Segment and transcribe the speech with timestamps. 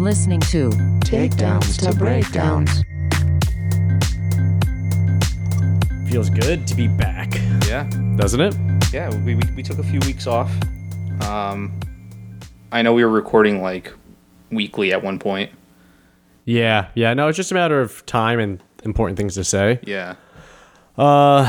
[0.00, 0.70] You are listening to
[1.00, 2.70] Takedowns to breakdowns.
[6.10, 7.34] Feels good to be back,
[7.68, 7.82] Yeah,
[8.16, 8.56] doesn't it?
[8.94, 9.14] yeah.
[9.14, 10.50] We, we, we took a few weeks off.
[11.28, 11.78] Um,
[12.72, 13.92] I know we were recording like
[14.50, 15.52] weekly at one point.
[16.46, 17.12] Yeah, yeah.
[17.12, 19.80] No, it's just a matter of time and important things to say.
[19.82, 20.14] Yeah.
[20.96, 21.44] Uh,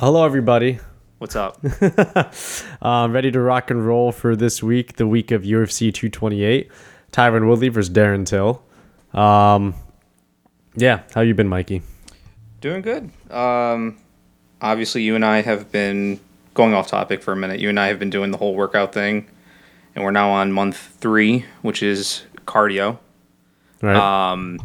[0.00, 0.80] hello, everybody.
[1.18, 1.64] What's up?
[2.82, 6.70] Um, ready to rock and roll for this week, the week of UFC 228.
[7.14, 8.60] Tyron Woodley versus Darren Till.
[9.18, 9.74] Um,
[10.74, 11.80] yeah, how you been, Mikey?
[12.60, 13.08] Doing good.
[13.30, 13.98] Um,
[14.60, 16.18] obviously, you and I have been
[16.54, 17.60] going off topic for a minute.
[17.60, 19.28] You and I have been doing the whole workout thing,
[19.94, 22.98] and we're now on month three, which is cardio.
[23.80, 23.94] Right.
[23.94, 24.58] Um,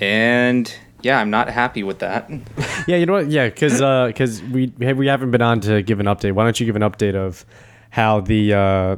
[0.00, 2.30] and yeah, I'm not happy with that.
[2.86, 3.30] yeah, you know what?
[3.30, 6.32] Yeah, because because we we haven't been on to give an update.
[6.32, 7.44] Why don't you give an update of
[7.90, 8.96] how the uh,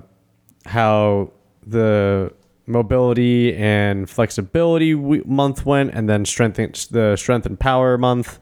[0.65, 1.33] how
[1.67, 2.33] the
[2.67, 6.57] mobility and flexibility month went, and then strength
[6.91, 8.39] the strength and power month.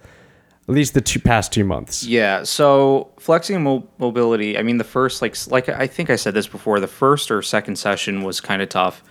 [0.66, 2.04] At least the two past two months.
[2.04, 2.42] Yeah.
[2.42, 4.56] So flexing mo- mobility.
[4.56, 6.80] I mean, the first like like I think I said this before.
[6.80, 9.02] The first or second session was kind of tough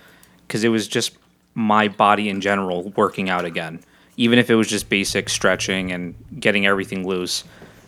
[0.46, 1.16] because it was just
[1.54, 3.80] my body in general working out again.
[4.16, 7.44] Even if it was just basic stretching and getting everything loose.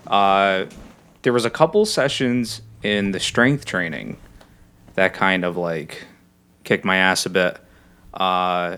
[0.07, 0.67] Uh,
[1.23, 4.17] there was a couple sessions in the strength training
[4.95, 6.07] that kind of like
[6.67, 7.59] kicked my ass a bit.
[8.13, 8.77] Uh,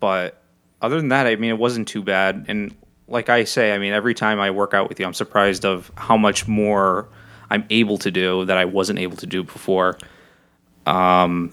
[0.00, 0.42] but
[0.82, 2.46] other than that, I mean, it wasn't too bad.
[2.48, 2.74] And
[3.06, 5.92] like I say, I mean, every time I work out with you, I'm surprised of
[5.96, 7.08] how much more
[7.50, 9.98] I'm able to do that I wasn't able to do before.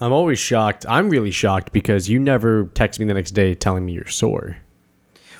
[0.00, 0.84] I'm always shocked.
[0.88, 4.56] I'm really shocked because you never text me the next day telling me you're sore.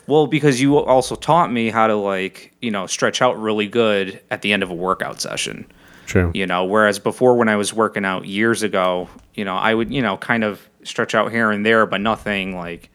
[0.07, 4.21] Well, because you also taught me how to like, you know, stretch out really good
[4.31, 5.67] at the end of a workout session.
[6.07, 6.31] True.
[6.35, 9.93] You know, whereas before when I was working out years ago, you know, I would,
[9.93, 12.91] you know, kind of stretch out here and there, but nothing like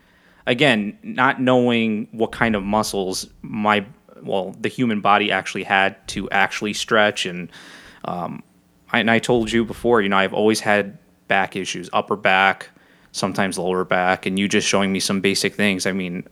[0.46, 3.86] again, not knowing what kind of muscles my
[4.22, 7.52] well, the human body actually had to actually stretch and
[8.06, 8.44] um
[8.92, 10.98] I, and I told you before, you know, I've always had
[11.28, 12.70] back issues, upper back,
[13.12, 15.86] sometimes lower back, and you just showing me some basic things.
[15.86, 16.24] I mean,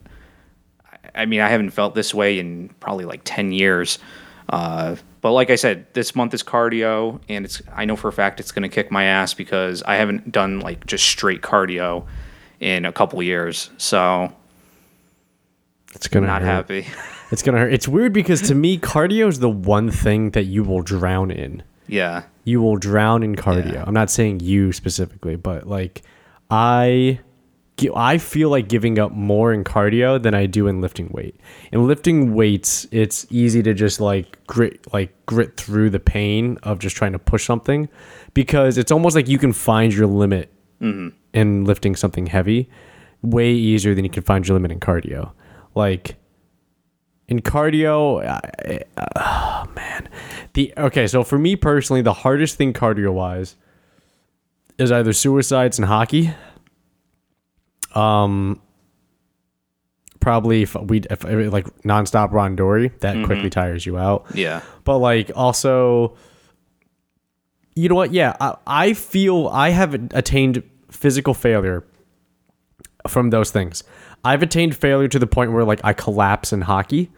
[1.14, 3.98] I mean, I haven't felt this way in probably like 10 years.
[4.48, 8.12] Uh, but like I said, this month is cardio, and it's I know for a
[8.12, 12.06] fact it's going to kick my ass because I haven't done like just straight cardio
[12.60, 13.70] in a couple years.
[13.76, 14.32] So
[15.96, 16.46] It's gonna not hurt.
[16.46, 16.86] happy.
[17.32, 17.72] It's gonna hurt.
[17.72, 21.64] It's weird because to me, cardio is the one thing that you will drown in.
[21.88, 22.22] yeah.
[22.44, 23.72] you will drown in cardio.
[23.72, 23.84] Yeah.
[23.84, 26.02] I'm not saying you specifically, but like
[26.52, 27.18] I
[27.94, 31.38] I feel like giving up more in cardio than I do in lifting weight.
[31.72, 36.78] In lifting weights, it's easy to just like grit like grit through the pain of
[36.78, 37.88] just trying to push something
[38.32, 40.50] because it's almost like you can find your limit
[40.80, 41.08] mm-hmm.
[41.34, 42.70] in lifting something heavy
[43.22, 45.32] way easier than you can find your limit in cardio.
[45.74, 46.16] Like
[47.28, 48.82] in cardio, I,
[49.16, 50.08] oh man,
[50.54, 51.06] the okay.
[51.06, 53.56] So for me personally, the hardest thing cardio wise
[54.78, 56.32] is either suicides and hockey.
[57.96, 58.60] Um,
[60.20, 64.26] probably if we if, like nonstop randori that quickly tires you out.
[64.34, 64.60] Yeah.
[64.84, 66.16] But like also,
[67.74, 68.12] you know what?
[68.12, 71.84] Yeah, I, I feel I have attained physical failure
[73.06, 73.84] from those things.
[74.24, 77.12] I've attained failure to the point where like I collapse in hockey,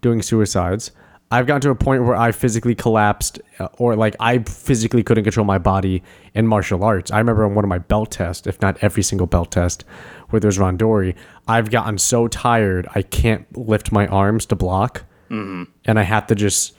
[0.00, 0.92] doing suicides.
[1.30, 5.24] I've gotten to a point where I physically collapsed, uh, or like I physically couldn't
[5.24, 6.02] control my body
[6.34, 7.10] in martial arts.
[7.10, 9.84] I remember on one of my belt tests, if not every single belt test,
[10.30, 11.16] where there's randori,
[11.48, 15.66] I've gotten so tired I can't lift my arms to block, and
[15.98, 16.74] I have to just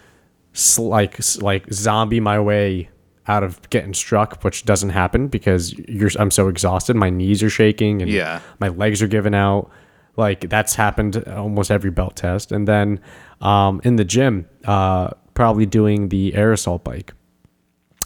[0.56, 2.90] s- like like zombie my way
[3.28, 6.96] out of getting struck, which doesn't happen because you're I'm so exhausted.
[6.96, 8.40] My knees are shaking and Yeah.
[8.62, 9.70] my legs are giving out.
[10.18, 12.52] Like that's happened almost every belt test.
[12.52, 13.00] And then
[13.40, 17.14] um, in the gym, uh, probably doing the aerosol bike.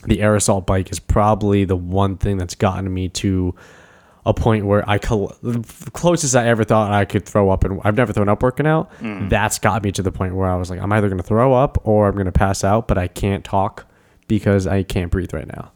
[0.06, 3.56] The aerosol bike is probably the one thing that's gotten me to
[4.26, 5.62] a point where I col- the
[5.94, 8.92] closest I ever thought I could throw up, and I've never thrown up working out.
[9.30, 11.54] That's got me to the point where I was like, I'm either going to throw
[11.54, 13.88] up or I'm going to pass out, but I can't talk
[14.28, 15.72] because I can't breathe right now.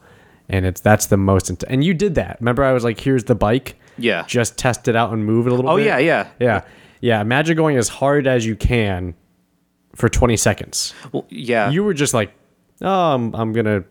[0.49, 1.49] And it's that's the most.
[1.49, 2.37] Int- and you did that.
[2.39, 3.79] Remember, I was like, "Here's the bike.
[3.97, 4.23] Yeah.
[4.27, 5.73] Just test it out and move it a little bit.
[5.73, 6.27] Oh bit." yeah, yeah.
[6.39, 6.61] yeah,
[7.01, 7.21] yeah.
[7.21, 9.15] Imagine going as hard as you can
[9.95, 10.93] for 20 seconds.
[11.11, 11.69] Well, yeah.
[11.69, 12.33] You were just like,
[12.81, 13.83] "Oh, I'm, I'm gonna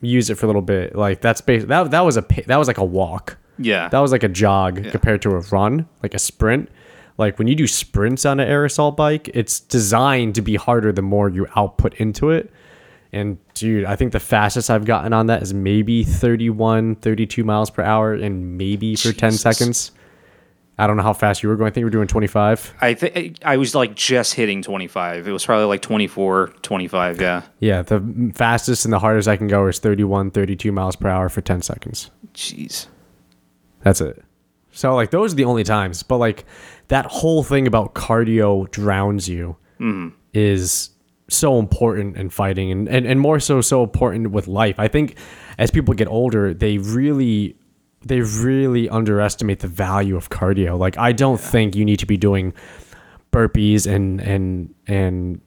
[0.00, 2.68] use it for a little bit." Like that's bas- that that was a that was
[2.68, 3.36] like a walk.
[3.58, 3.88] yeah.
[3.88, 6.68] That was like a jog compared to a run, like a sprint.
[7.16, 11.02] Like when you do sprints on an aerosol bike, it's designed to be harder the
[11.02, 12.50] more you output into it.
[13.14, 17.70] And dude, I think the fastest I've gotten on that is maybe 31, 32 miles
[17.70, 19.92] per hour and maybe for 10 seconds.
[20.76, 21.68] I don't know how fast you were going.
[21.68, 22.74] I think you were doing 25.
[22.80, 25.28] I think I was like just hitting 25.
[25.28, 27.20] It was probably like 24, 25.
[27.20, 27.42] Yeah.
[27.60, 31.28] Yeah, the fastest and the hardest I can go is 31, 32 miles per hour
[31.28, 32.10] for 10 seconds.
[32.34, 32.88] Jeez.
[33.82, 34.24] That's it.
[34.72, 36.02] So like those are the only times.
[36.02, 36.44] But like
[36.88, 40.16] that whole thing about cardio drowns you mm-hmm.
[40.32, 40.90] is
[41.28, 44.78] so important in fighting and, and, and more so so important with life.
[44.78, 45.16] I think
[45.58, 47.56] as people get older, they really
[48.06, 50.78] they really underestimate the value of cardio.
[50.78, 52.52] Like I don't think you need to be doing
[53.32, 55.40] burpees and and and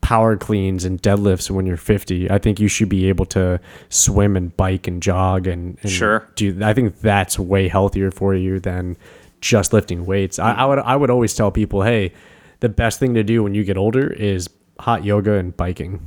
[0.00, 2.30] power cleans and deadlifts when you're 50.
[2.30, 3.58] I think you should be able to
[3.88, 6.28] swim and bike and jog and, and Sure.
[6.36, 8.96] do I think that's way healthier for you than
[9.40, 10.38] just lifting weights.
[10.38, 12.12] I, I would I would always tell people, hey,
[12.60, 16.00] the best thing to do when you get older is hot yoga and biking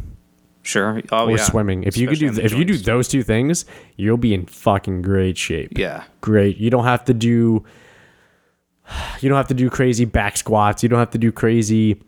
[0.62, 1.02] Sure.
[1.12, 1.44] Oh, or yeah.
[1.44, 1.84] swimming.
[1.84, 5.38] If you could do if you do those two things, you'll be in fucking great
[5.38, 5.78] shape.
[5.78, 6.04] Yeah.
[6.22, 6.58] Great.
[6.58, 7.64] You don't have to do
[9.20, 10.84] you don't have to do crazy back squats.
[10.84, 12.02] You don't have to do crazy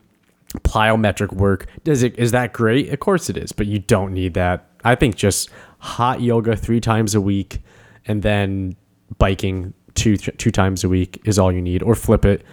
[0.59, 1.67] plyometric work.
[1.83, 2.89] Does it is that great?
[2.93, 4.67] Of course it is, but you don't need that.
[4.83, 5.49] I think just
[5.79, 7.61] hot yoga 3 times a week
[8.05, 8.75] and then
[9.17, 12.43] biking two two times a week is all you need or flip it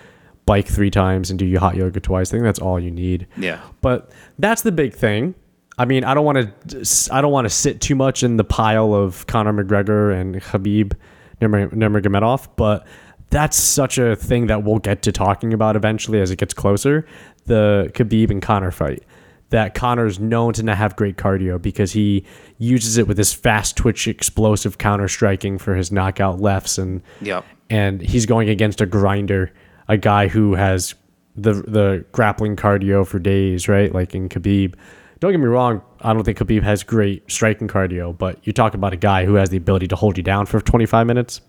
[0.49, 2.31] bike 3 times and do your hot yoga twice.
[2.31, 3.27] I think that's all you need.
[3.37, 3.61] Yeah.
[3.83, 5.35] But that's the big thing.
[5.79, 6.39] I mean, I don't want
[6.71, 7.15] to.
[7.15, 10.95] I don't want to sit too much in the pile of Conor McGregor and Khabib
[11.41, 12.85] Nurma- Nurmagomedov, but
[13.31, 17.07] that's such a thing that we'll get to talking about eventually as it gets closer.
[17.45, 19.05] The Khabib and Conor fight.
[19.51, 22.25] That Conor's known to not have great cardio because he
[22.59, 27.45] uses it with his fast twitch, explosive counter striking for his knockout lefts and Yep.
[27.71, 29.53] and he's going against a grinder,
[29.89, 30.95] a guy who has
[31.37, 33.93] the the grappling cardio for days, right?
[33.95, 34.75] Like in Khabib.
[35.21, 38.75] Don't get me wrong, I don't think Khabib has great striking cardio, but you talk
[38.75, 41.41] about a guy who has the ability to hold you down for 25 minutes.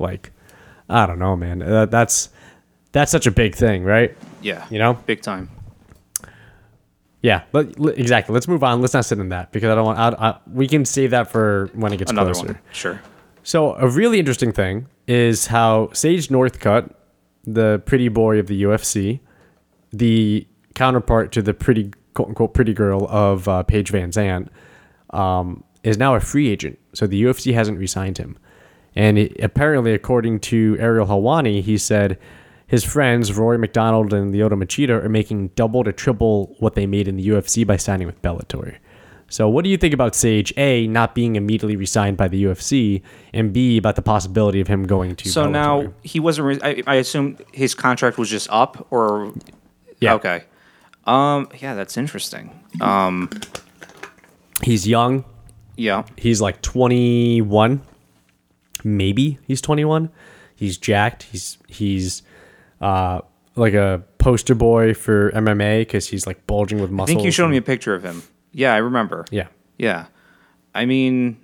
[0.00, 0.32] Like,
[0.88, 1.60] I don't know, man.
[1.60, 2.30] That, that's
[2.90, 4.16] that's such a big thing, right?
[4.42, 4.66] Yeah.
[4.68, 4.94] You know?
[5.06, 5.48] Big time.
[7.22, 8.34] Yeah, let, let- exactly.
[8.34, 8.80] Let's move on.
[8.80, 9.98] Let's not sit in that because I don't want.
[9.98, 12.46] I, I, we can save that for when it gets Another closer.
[12.48, 12.58] one.
[12.72, 13.00] Sure.
[13.44, 16.92] So a really interesting thing is how Sage Northcutt,
[17.46, 19.20] the pretty boy of the UFC,
[19.92, 24.48] the counterpart to the pretty quote unquote pretty girl of uh, Paige Van Zant,
[25.10, 26.78] um, is now a free agent.
[26.94, 28.38] So the UFC hasn't re-signed him,
[28.94, 32.18] and it, apparently, according to Ariel Helwani, he said
[32.66, 37.08] his friends Rory MacDonald and Lyoto Machida are making double to triple what they made
[37.08, 38.76] in the UFC by signing with Bellator.
[39.28, 40.52] So, what do you think about Sage?
[40.56, 44.84] A, not being immediately re-signed by the UFC, and B, about the possibility of him
[44.86, 45.28] going to.
[45.28, 45.50] So Bellator?
[45.50, 46.46] now he wasn't.
[46.46, 49.32] Re- I, I assume his contract was just up, or
[50.00, 50.14] Yeah.
[50.14, 50.44] Okay.
[51.04, 51.48] Um.
[51.60, 52.50] Yeah, that's interesting.
[52.80, 53.28] Um.
[54.62, 55.24] he's young.
[55.76, 56.04] Yeah.
[56.16, 57.82] He's like 21,
[58.84, 60.10] maybe he's 21.
[60.54, 61.24] He's jacked.
[61.24, 62.22] He's he's
[62.80, 63.20] uh
[63.56, 67.14] like a poster boy for MMA because he's like bulging with I muscles.
[67.16, 68.22] think you showed me a picture of him.
[68.54, 69.24] Yeah, I remember.
[69.30, 69.48] Yeah.
[69.78, 70.06] Yeah.
[70.74, 71.36] I mean,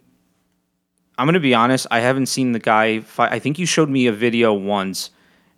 [1.18, 1.86] I'm gonna be honest.
[1.90, 3.32] I haven't seen the guy fight.
[3.32, 5.10] I think you showed me a video once,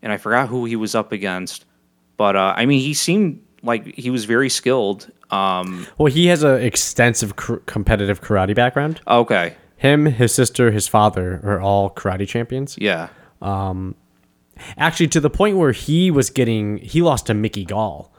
[0.02, 1.64] and I forgot who he was up against.
[2.16, 5.10] But uh, I mean, he seemed like he was very skilled.
[5.30, 5.86] Um.
[5.98, 9.00] Well, he has an extensive cr- competitive karate background.
[9.06, 9.54] Okay.
[9.76, 12.76] Him, his sister, his father are all karate champions.
[12.78, 13.08] Yeah.
[13.40, 13.96] Um,
[14.76, 18.12] Actually, to the point where he was getting, he lost to Mickey Gall,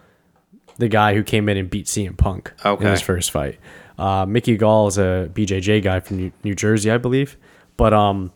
[0.78, 2.52] the guy who came in and beat CM Punk
[2.82, 3.60] in his first fight.
[3.98, 7.38] Uh, Mickey Gall is a BJJ guy from New, New Jersey, I believe.
[7.78, 8.32] But um,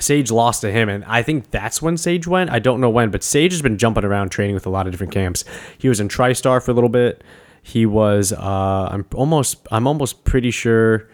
[0.00, 2.50] Sage lost to him, and I think that's when Sage went.
[2.50, 4.92] I don't know when, but Sage has been jumping around training with a lot of
[4.92, 5.44] different camps.
[5.76, 7.22] He was in TriStar for a little bit.
[7.62, 11.08] He was, uh, I'm almost, I'm almost pretty sure.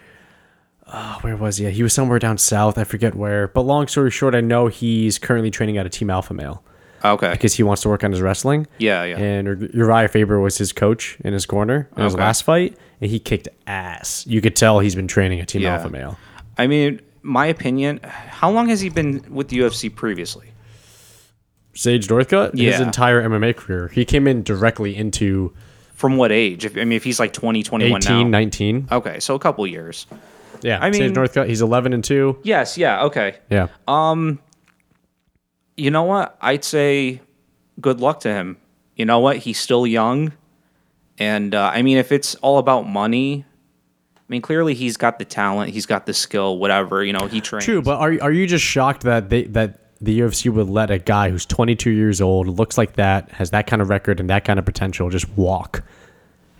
[0.87, 1.69] Uh, where was he?
[1.71, 2.77] He was somewhere down south.
[2.79, 3.49] I forget where.
[3.49, 6.63] But long story short, I know he's currently training out of Team Alpha Male
[7.05, 7.31] Oh, okay.
[7.33, 8.67] because he wants to work on his wrestling.
[8.79, 9.05] Yeah.
[9.05, 9.19] Yeah.
[9.19, 13.19] And Urijah Faber was his coach in his corner in his last fight, and he
[13.21, 14.27] kicked ass.
[14.27, 15.75] You could tell he's been training a Team Yeah.
[15.75, 16.17] Alpha Male.
[16.59, 18.01] I mean, my opinion.
[18.03, 20.49] How long has he been with the UFC previously?
[21.75, 25.53] Sage Northcutt, his entire MMA career, he came in directly into
[25.95, 26.65] From what age?
[26.65, 28.39] If, I mean, if he's like 20, 21 18, now.
[28.39, 28.89] 19.
[28.93, 30.07] Okay, so a couple years.
[30.63, 32.39] Yeah, I Sage mean- Northcutt, he's 11 and 2.
[32.45, 32.79] Yes.
[32.79, 33.03] Yeah.
[33.05, 33.37] Okay.
[33.51, 33.67] Yeah.
[33.89, 34.39] Um,
[35.77, 36.37] You know what?
[36.41, 37.21] I'd say
[37.81, 38.57] good luck to him.
[38.97, 39.39] You know what?
[39.39, 40.33] He's still young.
[41.19, 43.45] And uh, I mean, if it's all about money,
[44.17, 47.05] I mean, clearly he's got the talent, he's got the skill, whatever.
[47.05, 47.65] You know, he trains.
[47.65, 50.99] True, but are are you just shocked that they that the UFC would let a
[50.99, 54.45] guy who's 22 years old, looks like that, has that kind of record and that
[54.45, 55.83] kind of potential just walk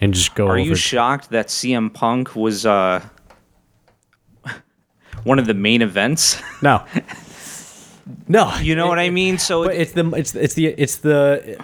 [0.01, 3.03] and just go Are you shocked that CM Punk was uh,
[5.25, 6.41] one of the main events?
[6.63, 6.85] no,
[8.29, 8.55] no.
[8.59, 9.39] You know what I mean?
[9.39, 11.59] So But it's the it's it's the it's the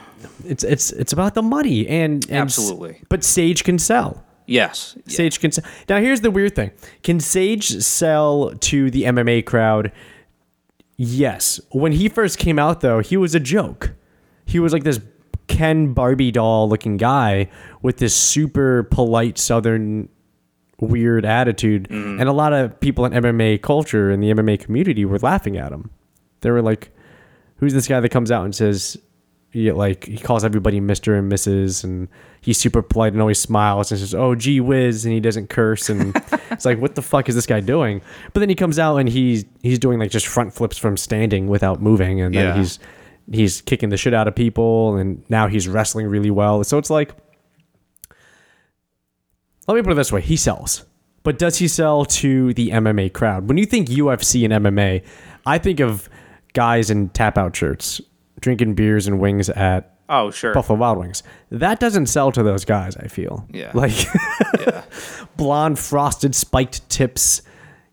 [0.45, 3.03] it's it's it's about the money and, and Absolutely.
[3.09, 4.25] But Sage can sell.
[4.47, 5.17] yes, yeah.
[5.17, 5.65] Sage can sell.
[5.89, 6.71] Now here's the weird thing:
[7.03, 9.93] Can Sage sell to the MMA crowd?
[10.97, 11.61] Yes.
[11.71, 13.93] When he first came out, though, he was a joke.
[14.45, 15.01] He was like this
[15.47, 17.49] Ken Barbie doll looking guy
[17.81, 20.09] with this super polite Southern
[20.79, 22.21] weird attitude, mm-hmm.
[22.21, 25.73] and a lot of people in MMA culture and the MMA community were laughing at
[25.73, 25.91] him.
[26.41, 26.91] They were like,
[27.57, 28.97] "Who's this guy that comes out and says?"
[29.53, 31.83] Yeah, like he calls everybody Mister and Mrs.
[31.83, 32.07] and
[32.41, 35.91] he's super polite and always smiles and says, "Oh, gee whiz," and he doesn't curse
[35.91, 36.15] and
[36.53, 38.01] it's like, what the fuck is this guy doing?
[38.33, 41.49] But then he comes out and he's he's doing like just front flips from standing
[41.49, 42.57] without moving, and then Yeah.
[42.59, 42.79] he's
[43.33, 46.63] he's kicking the shit out of people, and now he's wrestling really well.
[46.63, 47.13] So it's like,
[49.67, 50.85] let me put it this way: he sells,
[51.23, 53.49] but does he sell to the MMA crowd?
[53.49, 55.03] When you think UFC and MMA,
[55.47, 56.09] I think of
[56.53, 58.01] guys in tap out shirts
[58.41, 60.53] drinking beers and wings at Oh, sure.
[60.53, 61.23] Buffalo Wild Wings.
[61.53, 63.47] That doesn't sell to those guys, I feel.
[63.53, 63.71] Yeah.
[63.75, 63.95] Like
[65.37, 67.43] blonde frosted spiked tips,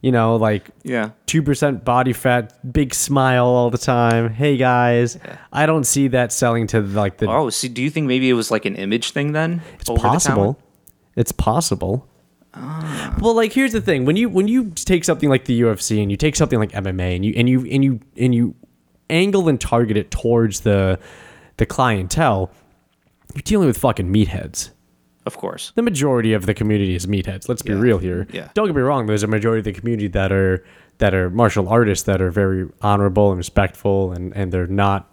[0.01, 1.11] you know, like Yeah.
[1.27, 4.31] 2% body fat, big smile all the time.
[4.31, 5.17] Hey guys.
[5.53, 8.33] I don't see that selling to like the Oh, see, do you think maybe it
[8.33, 9.61] was like an image thing then?
[9.79, 10.59] it's possible.
[11.15, 12.07] It's possible.
[12.59, 13.15] Ah.
[13.21, 16.09] Well, like here's the thing: when you when you take something like the UFC and
[16.11, 18.55] you take something like MMA and you and you and you and you
[19.09, 20.99] angle and target it towards the
[21.57, 22.51] the clientele,
[23.33, 24.71] you're dealing with fucking meatheads.
[25.25, 25.73] Of course.
[25.75, 27.49] The majority of the community is meatheads.
[27.49, 27.79] Let's be Yeah.
[27.79, 28.27] real here.
[28.31, 28.49] Yeah.
[28.53, 29.07] Don't get me wrong.
[29.07, 30.63] There's a majority of the community that are
[30.99, 35.11] that are martial artists that are very honorable and respectful, and and they're not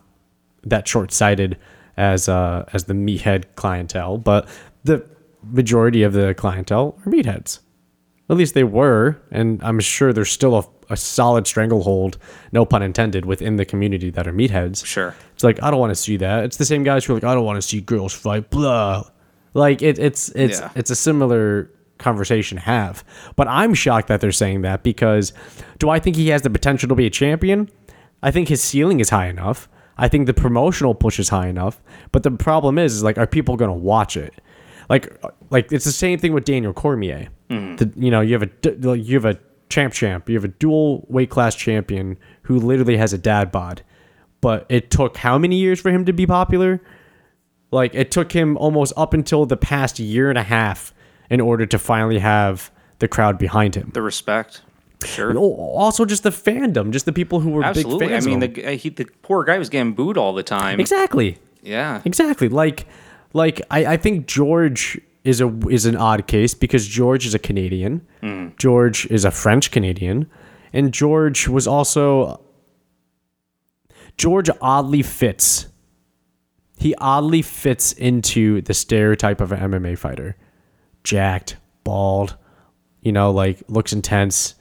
[0.65, 1.59] that short sighted
[1.97, 4.19] as uh as the meathead clientele.
[4.19, 4.49] But
[4.85, 5.05] the
[5.51, 7.61] majority of the clientele are meatheads.
[8.31, 12.17] At least they were, and I'm sure there's still a, a solid stranglehold,
[12.53, 14.85] no pun intended, within the community that are meatheads.
[14.87, 15.15] Sure.
[15.35, 16.45] It's like I don't want to see that.
[16.45, 18.49] It's the same guys who are like, I don't want to see girls fight.
[18.51, 19.05] Blah.
[19.53, 20.71] Like it, it's it's Yeah.
[20.75, 23.05] it's a similar conversation to have.
[23.37, 25.33] But I'm shocked that they're saying that because
[25.79, 27.69] do I think he has the potential to be a champion?
[28.23, 29.69] I think his ceiling is high enough.
[29.97, 31.81] I think the promotional push is high enough.
[32.11, 34.35] But the problem is, is like, are people going to watch it?
[34.89, 37.29] Like, uh, like it's the same thing with Daniel Cormier.
[37.51, 37.77] Mm-hmm.
[37.77, 39.39] The, you know, you have a you have a
[39.69, 40.29] champ champ.
[40.29, 43.83] You have a dual weight class champion who literally has a dad bod.
[44.41, 46.81] But it took how many years for him to be popular?
[47.71, 50.93] Like it took him almost up until the past year and a half
[51.31, 53.91] in order to finally have the crowd behind him.
[53.95, 54.63] The respect.
[55.05, 55.31] Sure.
[55.31, 58.07] And also just the fandom, just the people who were Absolutely.
[58.07, 60.81] big I mean, the, he, the poor guy was getting booed all the time.
[60.81, 62.01] exactly, Yeah.
[62.05, 62.49] exactly.
[62.49, 62.87] Like,
[63.35, 67.39] like I, I think George is a is an odd case because George is a
[67.39, 68.57] Canadian, mm.
[68.57, 70.31] George is a French Canadian,
[70.73, 72.41] and George was also
[74.17, 75.67] George oddly fits.
[76.79, 80.37] He oddly fits into the stereotype of an MMA fighter.
[81.03, 82.37] Jacked, bald,
[83.03, 84.55] you know, like looks intense,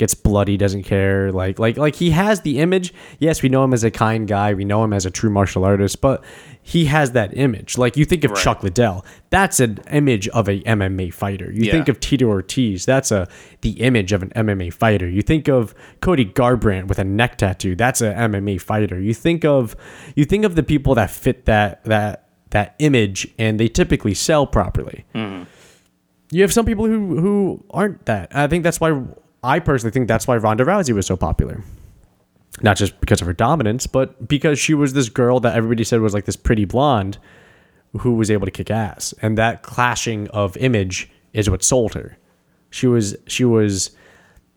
[0.00, 1.30] gets bloody, doesn't care.
[1.30, 2.92] Like like like he has the image.
[3.20, 5.64] Yes, we know him as a kind guy, we know him as a true martial
[5.64, 6.24] artist, but
[6.62, 7.78] he has that image.
[7.78, 8.40] Like you think of Right.
[8.42, 11.52] Chuck Liddell, that's an image of a MMA fighter.
[11.52, 11.72] You Yeah.
[11.72, 13.28] think of Tito Ortiz, that's a
[13.60, 15.08] the image of an MMA fighter.
[15.08, 18.98] You think of Cody Garbrandt with a neck tattoo, that's an MMA fighter.
[18.98, 19.76] You think of
[20.16, 24.46] you think of the people that fit that that that image and they typically sell
[24.46, 25.04] properly.
[25.14, 25.44] Mm-hmm.
[26.32, 28.30] You have some people who who aren't that.
[28.34, 28.90] I think that's why
[29.42, 31.62] I personally think that's why Ronda Rousey was so popular.
[32.62, 36.00] Not just because of her dominance, but because she was this girl that everybody said
[36.00, 37.16] was like this pretty blonde
[37.98, 39.14] who was able to kick ass.
[39.22, 42.18] And that clashing of image is what sold her.
[42.70, 43.90] She was she was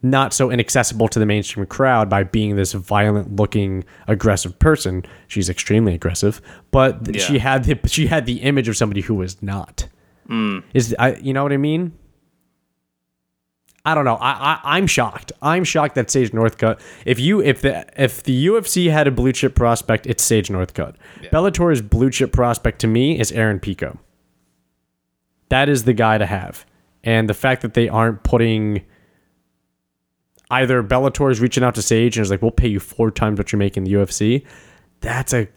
[0.01, 5.05] not so inaccessible to the mainstream crowd by being this violent looking aggressive person.
[5.29, 7.21] She's extremely aggressive, but Yeah.
[7.21, 9.87] she had the she had the image of somebody who was not.
[10.29, 10.63] Mm.
[10.73, 11.93] Is I you know what I mean?
[13.85, 14.15] I don't know.
[14.15, 15.33] I, I I'm shocked.
[15.41, 16.79] I'm shocked that Sage Northcutt.
[17.05, 20.95] If you if the if the UFC had a blue chip prospect, it's Sage Northcutt.
[21.23, 23.99] Bellator's blue chip prospect to me is Aaron Pico.
[25.49, 26.65] That is the guy to have.
[27.03, 28.85] And the fact that they aren't putting
[30.49, 33.37] either Bellator is reaching out to Sage and is like, we'll pay you four times
[33.37, 34.45] what you're making in the UFC.
[35.01, 35.49] That's a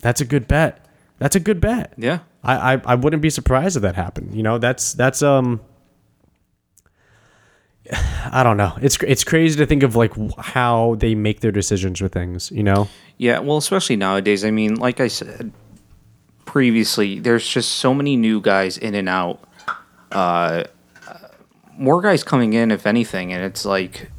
[0.00, 0.86] that's a good bet.
[1.18, 1.94] That's a good bet.
[1.96, 2.20] Yeah.
[2.44, 4.34] I, I, I wouldn't be surprised if that happened.
[4.34, 5.60] You know, that's that's um
[8.32, 8.76] I don't know.
[8.80, 12.62] It's it's crazy to think of like how they make their decisions with things, you
[12.62, 12.88] know?
[13.18, 14.44] Yeah, well, especially nowadays.
[14.44, 15.52] I mean, like I said
[16.44, 19.40] previously, there's just so many new guys in and out
[20.12, 20.64] uh,
[21.76, 24.10] more guys coming in, if anything, and it's like,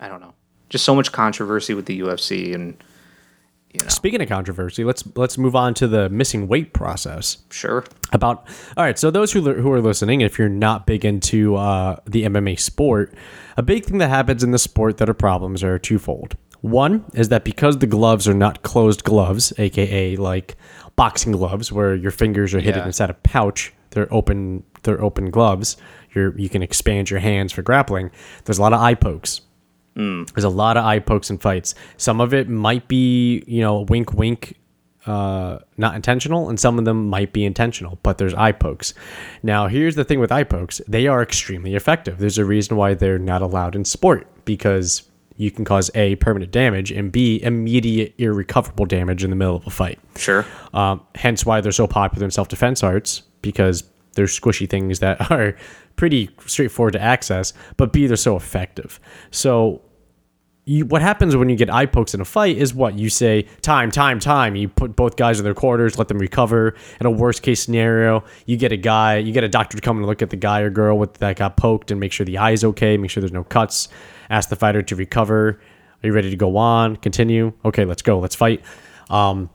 [0.00, 0.34] I don't know,
[0.68, 2.82] just so much controversy with the UFC, and
[3.72, 7.38] you know, Speaking of controversy, let's let's move on to the missing weight process.
[7.50, 11.54] sure, about all right so those who, who are listening if you're not big into
[11.56, 13.14] uh, the mma sport
[13.56, 17.28] a big thing that happens in the sport that are problems are twofold one is
[17.28, 20.56] that because the gloves are not closed gloves aka like
[20.96, 22.86] boxing gloves where your fingers are hidden Yeah.
[22.86, 25.76] inside a pouch they're open they're open gloves
[26.12, 28.10] you're, you can expand your hands for grappling
[28.44, 29.42] there's a lot of eye pokes
[30.34, 31.74] there's a lot of eye pokes and fights.
[31.96, 34.56] Some of it might be, you know, wink, wink,
[35.06, 38.92] uh, not intentional, and some of them might be intentional, but there's eye pokes.
[39.42, 42.18] Now, here's the thing with eye pokes they are extremely effective.
[42.18, 45.02] There's a reason why they're not allowed in sport because
[45.36, 49.66] you can cause A, permanent damage, and B, immediate, irrecoverable damage in the middle of
[49.66, 49.98] a fight.
[50.16, 54.98] sure, Um, hence why they're so popular in self defense arts because they're squishy things
[54.98, 55.56] that are
[55.96, 59.00] pretty straightforward to access, but B, they're so effective.
[59.30, 59.80] So,
[60.64, 63.42] you, what happens when you get eye pokes in a fight is what you say
[63.62, 64.54] time, time, time.
[64.54, 66.74] You put both guys in their quarters, let them recover.
[67.00, 69.96] In a worst case scenario, you get a guy, you get a doctor to come
[69.96, 72.38] and look at the guy or girl with that got poked and make sure the
[72.38, 73.88] eye is okay, make sure there's no cuts.
[74.28, 75.60] Ask the fighter to recover.
[76.02, 76.96] Are you ready to go on?
[76.96, 77.52] Continue.
[77.64, 78.18] Okay, let's go.
[78.18, 78.62] Let's fight.
[79.08, 79.50] Um,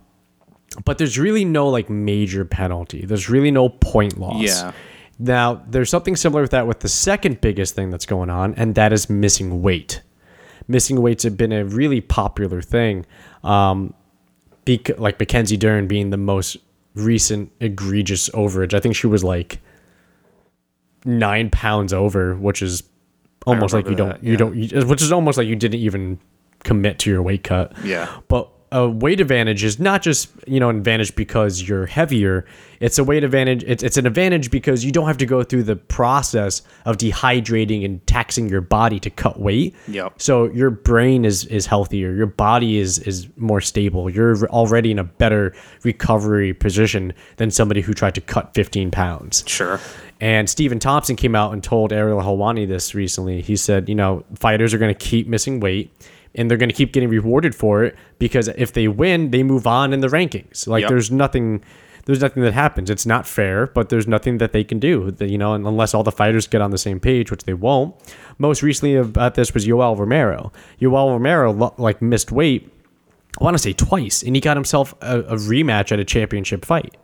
[0.84, 3.06] but there's really no like major penalty.
[3.06, 4.42] There's really no point loss.
[4.42, 4.74] Yeah.
[5.18, 8.76] Now, there's something similar with that with the second biggest thing that's going on, and
[8.76, 10.02] that is missing weight.
[10.67, 13.05] Missing weights have been a really popular thing.
[13.43, 13.93] Um,
[14.65, 16.57] bec- like Mackenzie Dern being the most
[16.95, 18.74] recent egregious overage.
[18.74, 19.60] I think she was like
[21.05, 22.84] nine pounds over, which is
[23.45, 24.38] almost like you don't that, you yeah.
[24.38, 26.19] don't you, which is almost like you didn't even
[26.63, 27.74] commit to your weight cut.
[27.84, 28.10] Yeah.
[28.27, 32.45] But a weight advantage is not just you know an advantage because you're heavier.
[32.82, 33.63] It's a weight advantage.
[33.63, 37.86] It's it's an advantage because you don't have to go through the process of dehydrating
[37.86, 39.73] and taxing your body to cut weight.
[39.88, 40.21] Yep.
[40.21, 42.12] So your brain is is healthier.
[42.12, 44.10] Your body is is more stable.
[44.10, 49.45] You're already in a better recovery position than somebody who tried to cut 15 pounds.
[49.47, 49.80] sure,
[50.19, 53.39] And Stephen Thompson came out and told Ariel Helwani this recently.
[53.41, 55.93] He said, you know, fighters are going to keep missing weight
[56.36, 59.65] and they're going to keep getting rewarded for it because if they win, they move
[59.65, 60.67] on in the rankings.
[60.67, 60.89] Like Yep.
[60.89, 61.63] there's nothing
[62.06, 62.91] there's nothing that happens.
[62.91, 66.12] It's not fair, but there's nothing that they can do, you know, unless all the
[66.12, 67.95] fighters get on the same page, which they won't.
[68.38, 70.52] Most recently about this was Yoel Romero.
[70.80, 72.71] Yoel Romero like missed weight
[73.39, 76.63] I want to say twice, and he got himself a, a rematch at a championship
[76.63, 76.95] fight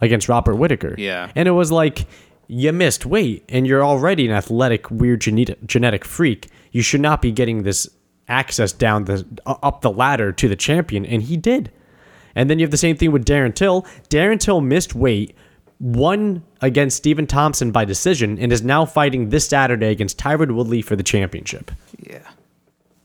[0.00, 0.94] against Robert Whitaker.
[0.96, 1.32] Yeah.
[1.34, 2.06] And it was like,
[2.46, 6.48] you missed weight, and you're already an athletic, weird genetic, genetic freak.
[6.72, 7.88] You should not be getting this
[8.28, 11.70] access down the up the ladder to the champion, and he did.
[12.34, 13.82] And then you have the same thing with Darren Till.
[14.10, 15.34] Darren Till missed weight,
[15.80, 20.82] won against Stephen Thompson by decision, and is now fighting this Saturday against Tyron Woodley
[20.82, 21.70] for the championship.
[21.98, 22.18] yeah,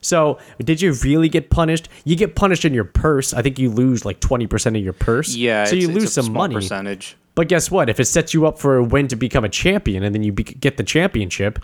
[0.01, 1.88] So, did you really get punished?
[2.03, 3.33] You get punished in your purse.
[3.33, 5.36] I think you lose like 20% of your purse.
[5.36, 5.63] yeah.
[5.65, 6.55] So, you lose it's a some small money.
[6.55, 7.15] percentage.
[7.36, 7.89] But guess what?
[7.89, 10.31] If it sets you up for a win to become a champion and then you
[10.31, 11.57] be- get the championship,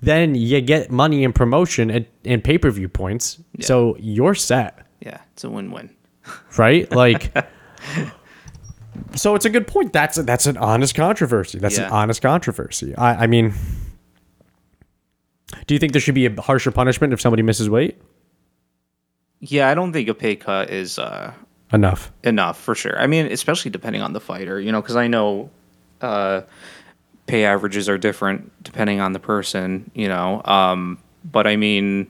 [0.00, 3.38] then you get money and promotion and, and pay per view points.
[3.60, 5.90] So, you're set, Yeah, it's a win-win.
[6.58, 6.90] right?
[6.90, 7.32] Like,
[9.14, 9.92] so it's a good point.
[9.92, 11.58] That's a, that's an honest controversy.
[11.58, 12.94] That's an honest controversy.
[12.96, 13.54] I, I mean,
[15.66, 18.00] do you think there should be a harsher punishment if somebody misses weight?
[19.40, 21.32] Yeah, I don't think a pay cut is uh,
[21.72, 22.10] Enough.
[22.24, 22.98] enough for sure.
[22.98, 25.50] I mean, especially depending on the fighter, you know, because I know
[26.00, 26.42] uh,
[27.26, 30.42] pay averages are different depending on the person, you know.
[30.44, 32.06] Um, but I mean,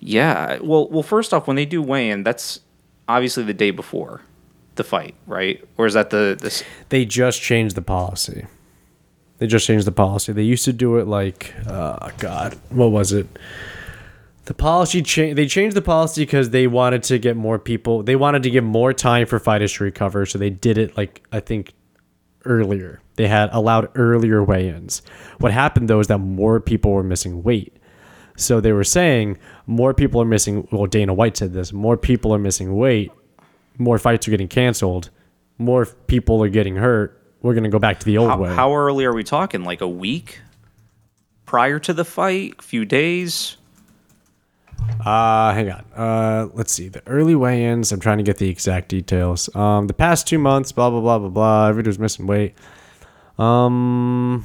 [0.00, 0.58] yeah.
[0.60, 2.60] Well, well, first off, when they do weigh in, that's
[3.08, 4.22] obviously the day before
[4.74, 5.62] the fight, right?
[5.76, 8.46] Or is that the they just changed the policy.
[9.38, 10.32] They just changed the policy.
[10.32, 13.26] They used to do it like, oh God, what was it?
[14.46, 15.36] The policy change.
[15.36, 18.02] They changed the policy because they wanted to get more people.
[18.02, 20.24] They wanted to give more time for fighters to recover.
[20.24, 21.72] So they did it like I think
[22.46, 23.00] earlier.
[23.16, 25.02] They had allowed earlier weigh-ins.
[25.38, 27.76] What happened though is that more people were missing weight.
[28.36, 30.68] So they were saying more people are missing.
[30.70, 31.72] Well, Dana White said this.
[31.72, 33.10] More people are missing weight.
[33.78, 35.10] More fights are getting canceled.
[35.58, 37.22] More people are getting hurt.
[37.42, 38.54] We're gonna go back to the old How, way.
[38.54, 39.64] how early are we talking?
[39.64, 40.40] Like a week
[41.46, 42.56] prior to the fight?
[42.58, 43.56] A few days?
[45.04, 45.84] Uh, hang on.
[45.94, 46.88] Uh, let's see.
[46.88, 47.92] The early weigh-ins.
[47.92, 49.54] I'm trying to get the exact details.
[49.54, 50.72] Um, the past two months.
[50.72, 51.68] Blah blah blah blah blah.
[51.68, 52.54] Everybody's missing weight.
[53.38, 54.44] Um.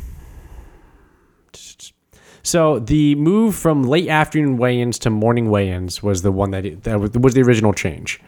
[2.44, 7.00] So the move from late afternoon weigh-ins to morning weigh-ins was the one that that
[7.00, 8.20] was, was the original change.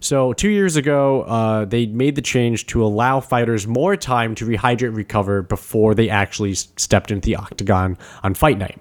[0.00, 4.46] So two years ago, uh, they made the change to allow fighters more time to
[4.46, 8.80] rehydrate and recover before they actually stepped into the octagon on fight night.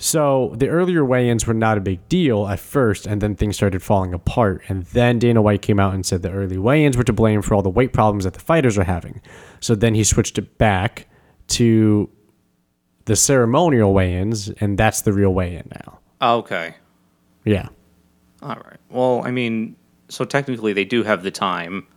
[0.00, 3.82] So the earlier weigh-ins were not a big deal at first, and then things started
[3.82, 4.62] falling apart.
[4.68, 7.56] And then Dana White came out and said the early weigh-ins were to blame for
[7.56, 9.20] all the weight problems that the fighters are having.
[9.58, 11.08] So then he switched it back
[11.48, 12.08] to
[13.06, 15.98] the ceremonial weigh-ins, and that's the real weigh-in now.
[16.22, 16.76] Okay.
[17.44, 17.68] Yeah.
[18.40, 18.78] All right.
[18.90, 19.74] Well, I mean,
[20.08, 21.88] so technically they do have the time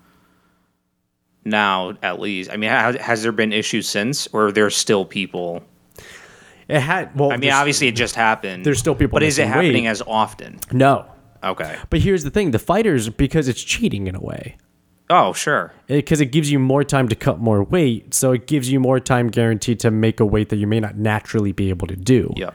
[1.45, 2.49] now, at least.
[2.49, 5.63] I mean, has, has there been issues since, or are there still people?
[6.67, 7.31] It had well.
[7.31, 8.65] I mean, obviously it just happened.
[8.65, 9.89] there's still people but is it happening weight.
[9.89, 10.59] as often?
[10.71, 11.05] no.
[11.43, 11.75] Okay.
[11.89, 14.57] But here's the thing: the fighters, because it's cheating in a way,
[15.09, 15.73] Oh, sure.
[15.87, 18.99] because it, gives you more time to cut more weight, so it gives you more
[18.99, 22.31] time guaranteed to make a weight that you may not naturally be able to do.
[22.37, 22.51] Yeah.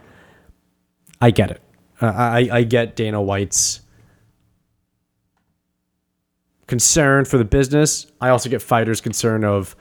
[1.21, 1.61] I get it.
[2.01, 3.81] Uh, I I get Dana White's
[6.67, 8.07] concern for the business.
[8.21, 9.77] I also get fighters' concern of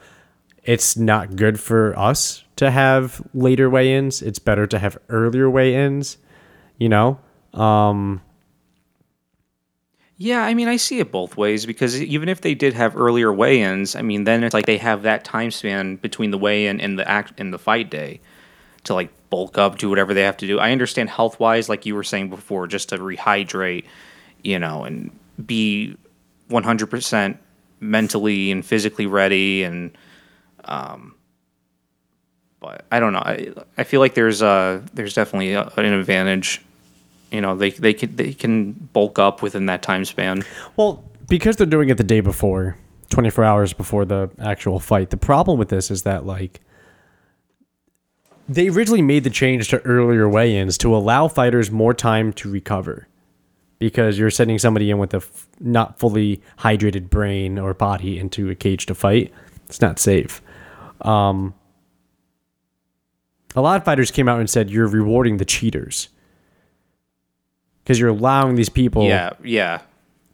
[0.64, 4.22] it's not good for us to have later weigh-ins.
[4.22, 6.18] It's better to have earlier weigh-ins.
[6.78, 7.18] You know,
[7.54, 8.20] um,
[10.18, 13.32] Yeah, I mean, I see it both ways because even if they did have earlier
[13.32, 16.98] weigh-ins, I mean, then it's like they have that time span between the weigh-in and
[16.98, 18.20] the act and the fight day
[18.84, 20.58] to like bulk up, do whatever they have to do.
[20.58, 23.84] I understand health-wise, like you were saying before, just to rehydrate,
[24.42, 25.10] you know, and
[25.44, 25.96] be
[26.50, 27.38] 100%
[27.80, 29.96] mentally and physically ready and
[30.64, 31.15] um
[32.90, 33.20] I don't know.
[33.20, 36.62] I I feel like there's there's definitely a, an advantage.
[37.30, 40.44] You know, they they can they can bulk up within that time span.
[40.76, 42.76] Well, because they're doing it the day before,
[43.10, 46.60] 24 hours before the actual fight, the problem with this is that, like,
[48.48, 52.50] they originally made the change to earlier weigh ins to allow fighters more time to
[52.50, 53.08] recover.
[53.78, 58.48] Because you're sending somebody in with a f- not fully hydrated brain or body into
[58.48, 59.32] a cage to fight.
[59.66, 60.40] It's not safe.
[61.02, 61.52] Um,
[63.56, 66.08] a lot of fighters came out and said you're rewarding the cheaters.
[67.82, 69.80] Because you're allowing these people Yeah, yeah.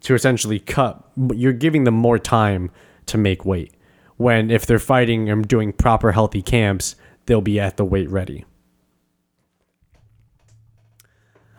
[0.00, 2.70] to essentially cut you're giving them more time
[3.06, 3.72] to make weight
[4.16, 8.44] when if they're fighting and doing proper healthy camps they'll be at the weight ready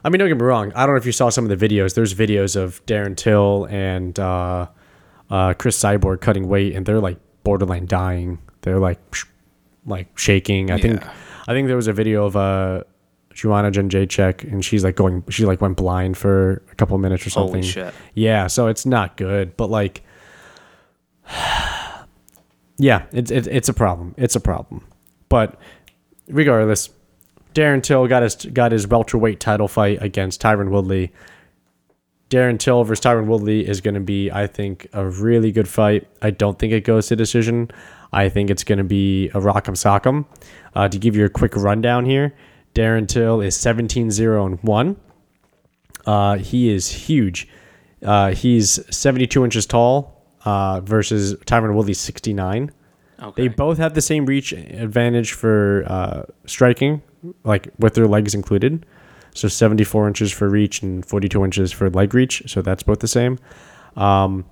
[0.03, 1.67] i mean don't get me wrong i don't know if you saw some of the
[1.67, 4.67] videos there's videos of darren till and uh,
[5.29, 8.99] uh, chris cyborg cutting weight and they're like borderline dying they're like
[9.85, 11.13] like shaking i think Yeah.
[11.47, 12.83] I think there was a video of uh
[13.33, 17.29] Joanna Jędrzejczyk, and she's like going, she like went blind for a couple minutes or
[17.29, 17.61] something.
[17.61, 17.93] Holy shit.
[18.13, 20.03] Yeah, so it's not good, but like,
[22.77, 24.13] yeah, it's it's it's a problem.
[24.17, 24.85] It's a problem.
[25.29, 25.59] But
[26.27, 26.89] regardless,
[27.53, 31.11] Darren Till got his got his welterweight title fight against Tyron Woodley.
[32.29, 36.07] Darren Till versus Tyron Woodley is going to be, I think, a really good fight.
[36.21, 37.69] I don't think it goes to decision.
[38.13, 40.25] I think it's going to be a rock'em sock'em.
[40.75, 42.33] Uh, to give you a quick rundown here,
[42.75, 44.95] Darren Till is 17 0 and 1.
[46.05, 47.47] Uh, he is huge.
[48.03, 52.71] Uh, he's 72 inches tall uh, versus Tyron Woodley 69.
[53.21, 53.43] Okay.
[53.43, 57.01] They both have the same reach advantage for uh, striking,
[57.43, 58.85] like with their legs included.
[59.33, 62.43] So 74 inches for reach and 42 inches for leg reach.
[62.47, 63.39] So that's both the same.
[63.95, 64.45] Um,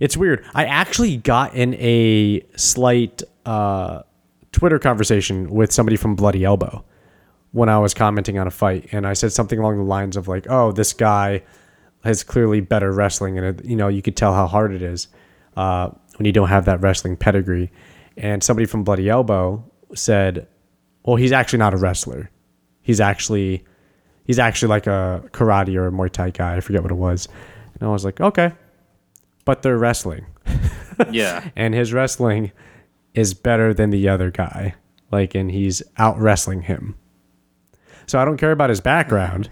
[0.00, 0.44] it's weird.
[0.54, 4.02] I actually got in a slight uh,
[4.50, 6.84] Twitter conversation with somebody from Bloody Elbow
[7.52, 10.26] when I was commenting on a fight, and I said something along the lines of
[10.26, 11.42] like, "Oh, this guy
[12.02, 15.08] has clearly better wrestling, and you know you could tell how hard it is
[15.56, 17.70] uh, when you don't have that wrestling pedigree."
[18.16, 20.48] And somebody from Bloody Elbow said,
[21.04, 22.30] "Well, he's actually not a wrestler.
[22.80, 23.64] He's actually
[24.24, 26.56] he's actually like a karate or a Muay Thai guy.
[26.56, 27.28] I forget what it was."
[27.74, 28.52] And I was like, "Okay."
[29.44, 30.26] But they're wrestling
[31.10, 31.48] yeah.
[31.56, 32.52] and his wrestling
[33.14, 34.74] is better than the other guy.
[35.10, 36.94] Like, and he's out wrestling him.
[38.06, 39.48] So I don't care about his background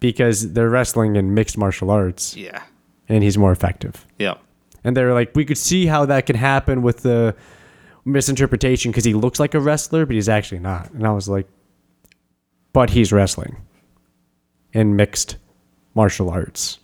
[0.00, 2.62] because they're wrestling in mixed martial arts Yeah.
[3.08, 4.06] and he's more effective.
[4.18, 4.34] Yeah.
[4.84, 7.34] And they're like, we could see how that can happen with the
[8.04, 10.90] misinterpretation because he looks like a wrestler, but he's actually not.
[10.92, 11.46] And I was like,
[12.72, 13.56] but he's wrestling
[14.72, 15.36] in mixed
[15.94, 16.78] martial arts.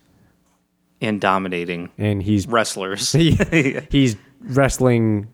[1.00, 3.12] And dominating And he's wrestlers.
[3.12, 3.32] he,
[3.90, 5.28] he's wrestling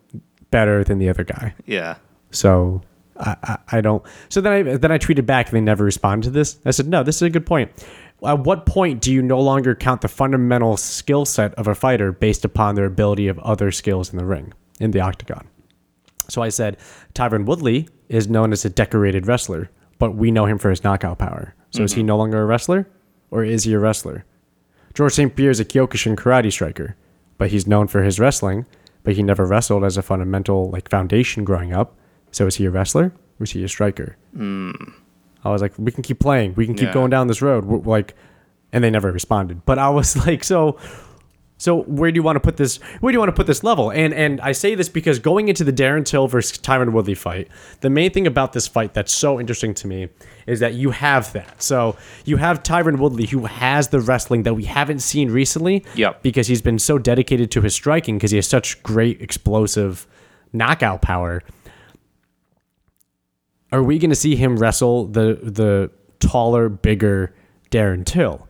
[0.51, 1.55] better than the other guy.
[1.67, 1.97] yeah.
[2.31, 2.83] So
[3.17, 4.03] I, I, I don't.
[4.29, 6.59] So then I then I tweeted back and they never responded to this.
[6.65, 7.71] I said, no, this is a good point.
[8.25, 12.11] At what point do you no longer count the fundamental skill set of a fighter
[12.13, 15.47] based upon their ability of other skills in the ring in the octagon?
[16.29, 16.79] So I said,
[17.15, 21.19] Tyron Woodley is known as a decorated wrestler, but we know him for his knockout
[21.19, 21.55] power.
[21.71, 22.07] So is he mm-hmm.
[22.07, 22.89] no longer a wrestler,
[23.31, 24.25] or is he a wrestler?
[24.95, 25.35] George St.
[25.35, 26.97] Pierre is a Kyokushin karate striker,
[27.39, 28.65] but he's known for his wrestling,
[29.03, 31.97] but he never wrestled as a fundamental like foundation growing up.
[32.31, 34.17] So is he a wrestler or is he a striker?
[34.35, 34.71] Hmm.
[35.45, 36.55] I was like, we can keep playing.
[36.55, 36.95] We can keep Yeah.
[36.95, 37.65] going down this road.
[37.67, 38.15] We're, like,
[38.73, 39.65] and they never responded.
[39.67, 40.79] But I was like, so,
[41.57, 42.77] so where do you want to put this?
[43.01, 43.91] Where do you want to put this level?
[43.91, 47.49] And and I say this because going into the Darren Till versus Tyron Woodley fight,
[47.81, 50.09] the main thing about this fight that's so interesting to me
[50.47, 51.63] is that you have that.
[51.63, 55.85] So you have Tyron Woodley who has the wrestling that we haven't seen recently.
[55.95, 56.23] Yep.
[56.23, 60.07] Because he's been so dedicated to his striking because he has such great explosive
[60.53, 61.43] knockout power
[63.75, 65.91] are we going to see him wrestle the the
[66.21, 67.35] taller, bigger
[67.73, 68.44] Darren Till?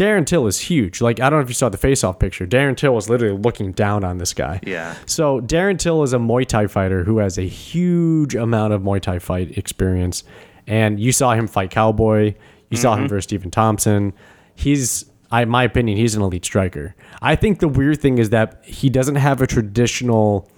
[0.00, 1.02] Darren Till is huge.
[1.02, 2.46] Like I don't know if you saw the face-off picture.
[2.46, 4.58] Darren Till was literally looking down on this guy.
[4.62, 4.94] Yeah.
[5.04, 9.02] So Darren Till is a Muay Thai fighter who has a huge amount of Muay
[9.02, 10.24] Thai fight experience,
[10.66, 12.34] and you saw him fight Cowboy.
[12.70, 13.08] You saw him mm-hmm.
[13.08, 14.14] versus Stephen Thompson.
[14.54, 16.94] He's, I, my opinion, he's an elite striker.
[17.20, 20.48] I think the weird thing is that he doesn't have a traditional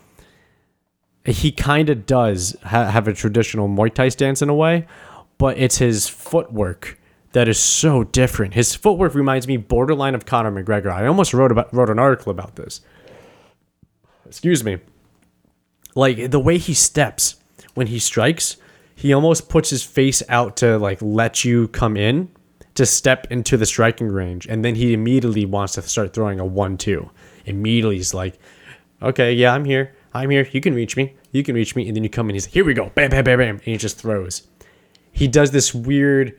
[1.25, 4.87] he kind of does ha- have a traditional Muay Thai stance in a way,
[5.39, 6.99] but it's his footwork
[7.33, 8.55] that is so different.
[8.55, 10.93] His footwork reminds me borderline of Conor McGregor.
[10.93, 12.81] I almost wrote about wrote an article about this.
[14.27, 14.79] Excuse me.
[15.95, 17.37] Like the way he steps
[17.75, 18.57] when he strikes,
[18.95, 22.31] he almost puts his face out to like let you come in
[22.75, 26.45] to step into the striking range, and then he immediately wants to start throwing a
[26.45, 27.11] one-two.
[27.45, 28.39] Immediately, he's like,
[29.03, 29.95] okay, yeah, I'm here.
[30.15, 30.49] I'm here.
[30.53, 31.15] You can reach me.
[31.33, 31.87] You can reach me.
[31.87, 32.35] And then you come in.
[32.35, 32.91] He's like, here we go.
[32.95, 33.55] Bam, bam, bam, bam.
[33.57, 34.47] And he just throws.
[35.11, 36.39] He does this weird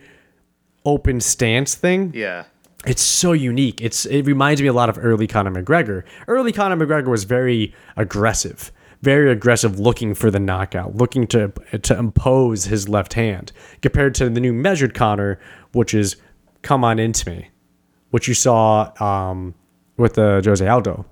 [0.85, 2.11] open stance thing.
[2.13, 2.45] Yeah.
[2.85, 3.81] It's so unique.
[3.81, 6.03] It's it reminds me a lot of early Conor McGregor.
[6.27, 11.97] Early Conor McGregor was very aggressive, very aggressive, looking for the knockout, looking to to
[11.97, 13.53] impose his left hand.
[13.81, 15.39] Compared to the new measured Conor,
[15.71, 16.17] which is
[16.61, 17.49] come on into me,
[18.09, 19.55] which you saw um,
[19.95, 21.05] with the Jose Aldo,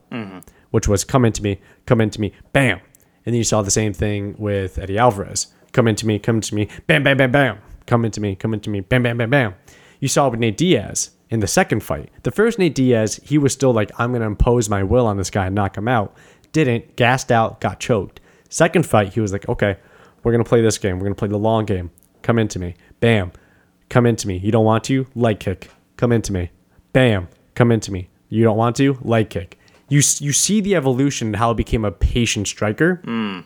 [0.71, 2.79] which was come into me, come into me, bam,
[3.25, 6.53] and then you saw the same thing with Eddie Alvarez, come into me, come to
[6.53, 9.55] me, bam, bam, bam, bam, come into me, come into me, bam, bam, bam, bam.
[9.99, 12.09] You saw it with Nate Diaz in the second fight.
[12.23, 15.29] The first Nate Diaz, he was still like, I'm gonna impose my will on this
[15.29, 16.15] guy and knock him out.
[16.51, 18.19] Didn't, gassed out, got choked.
[18.49, 19.77] Second fight, he was like, okay,
[20.23, 20.99] we're gonna play this game.
[20.99, 21.91] We're gonna play the long game.
[22.21, 23.31] Come into me, bam,
[23.89, 24.37] come into me.
[24.37, 25.07] You don't want to?
[25.15, 25.69] Leg kick.
[25.97, 26.49] Come into me.
[26.93, 27.27] Bam.
[27.53, 28.09] Come into me.
[28.29, 28.97] You don't want to?
[29.01, 29.59] Leg kick.
[29.87, 33.01] You you see the evolution and how it became a patient striker.
[33.03, 33.41] Hmm.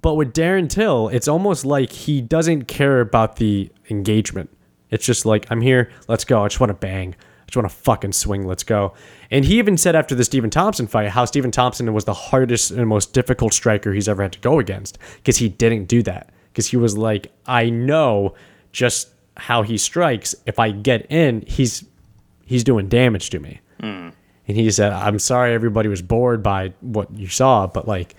[0.00, 4.50] But with Darren Till, it's almost like he doesn't care about the engagement.
[4.90, 5.90] It's just like I'm here.
[6.08, 6.44] Let's go.
[6.44, 7.14] I just want to bang.
[7.14, 8.46] I just want to fucking swing.
[8.46, 8.94] Let's go.
[9.30, 12.70] And he even said after the Stephen Thompson fight how Stephen Thompson was the hardest
[12.70, 16.30] and most difficult striker he's ever had to go against because he didn't do that.
[16.52, 18.34] Because he was like, I know
[18.72, 20.34] just how he strikes.
[20.46, 21.84] If I get in, he's
[22.46, 23.60] he's doing damage to me.
[23.80, 24.10] Hmm.
[24.48, 28.16] And he said, I'm sorry everybody was bored by what you saw, but like,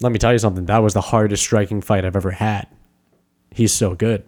[0.00, 0.66] let me tell you something.
[0.66, 2.68] That was the hardest striking fight I've ever had.
[3.50, 4.24] He's so good.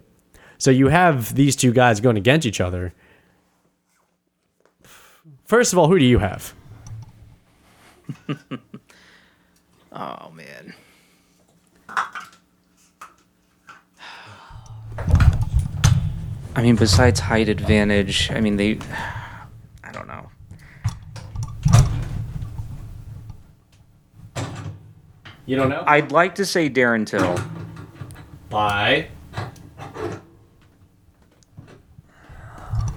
[0.57, 2.93] So you have these two guys going against each other.
[5.45, 6.53] First of all, who do you have?
[9.91, 10.73] Oh man.
[16.55, 18.79] I mean, besides height advantage, I mean they.
[19.83, 20.29] I don't know.
[25.49, 25.83] You don't know?
[25.87, 27.35] I'd like to say Darren Till.
[28.51, 29.07] By.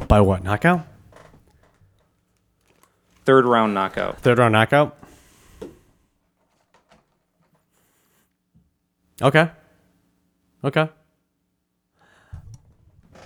[0.07, 0.45] By what?
[0.45, 0.87] Knockout?
[3.25, 4.21] Third round knockout.
[4.21, 4.99] Third round knockout?
[9.23, 9.51] Okay.
[10.63, 10.91] Okay.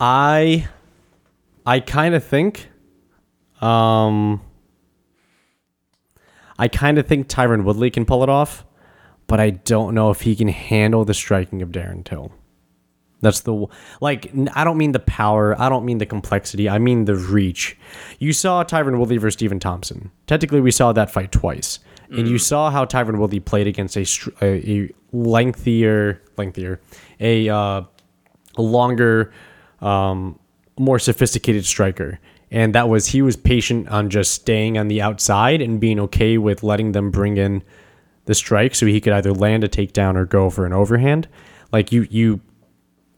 [0.01, 0.69] I
[1.67, 2.69] I kind of think
[3.61, 4.41] um
[6.57, 8.65] I kind of think Tyron Woodley can pull it off,
[9.27, 12.33] but I don't know if he can handle the striking of Darren Till.
[13.21, 13.67] That's the
[14.01, 14.31] like.
[14.55, 15.61] I don't mean the power.
[15.61, 16.69] I don't mean the complexity.
[16.69, 17.77] I mean the reach.
[18.19, 20.11] You saw Tyron Woodley versus Stephen Thompson.
[20.27, 21.79] Technically, we saw that fight twice,
[22.11, 24.07] and you saw how Tyron Woodley played against a
[24.43, 26.81] a, a lengthier, lengthier,
[27.19, 27.83] a uh,
[28.59, 29.33] longer,
[29.81, 30.39] um,
[30.79, 32.21] more sophisticated striker.
[32.51, 36.39] And that was he was patient on just staying on the outside and being okay
[36.39, 37.63] with letting them bring in
[38.27, 41.27] the strike so he could either land a takedown or go for an overhand.
[41.73, 42.41] Like you you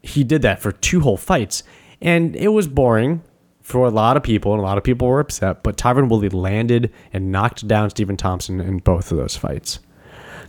[0.01, 1.63] he did that for two whole fights.
[2.01, 3.21] And it was boring
[3.61, 5.63] for a lot of people, and a lot of people were upset.
[5.63, 9.79] But Tyron Woodley landed and knocked down Stephen Thompson in both of those fights.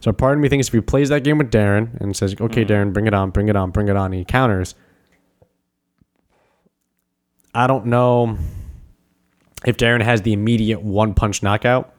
[0.01, 2.65] So part of me thinks if he plays that game with Darren and says, okay,
[2.65, 2.73] mm-hmm.
[2.73, 4.75] Darren, bring it on, bring it on, bring it on, and he counters,
[7.53, 8.39] I don't know.
[9.67, 11.93] if Darren has the immediate one punch knockout.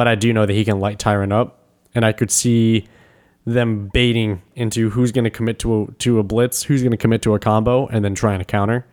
[0.00, 1.58] But I do know that he can light Tyron up,
[1.94, 2.88] and I could see
[3.44, 6.96] them baiting into who's going to commit to a, to a blitz, who's going to
[6.96, 8.86] commit to a combo, and then trying to counter.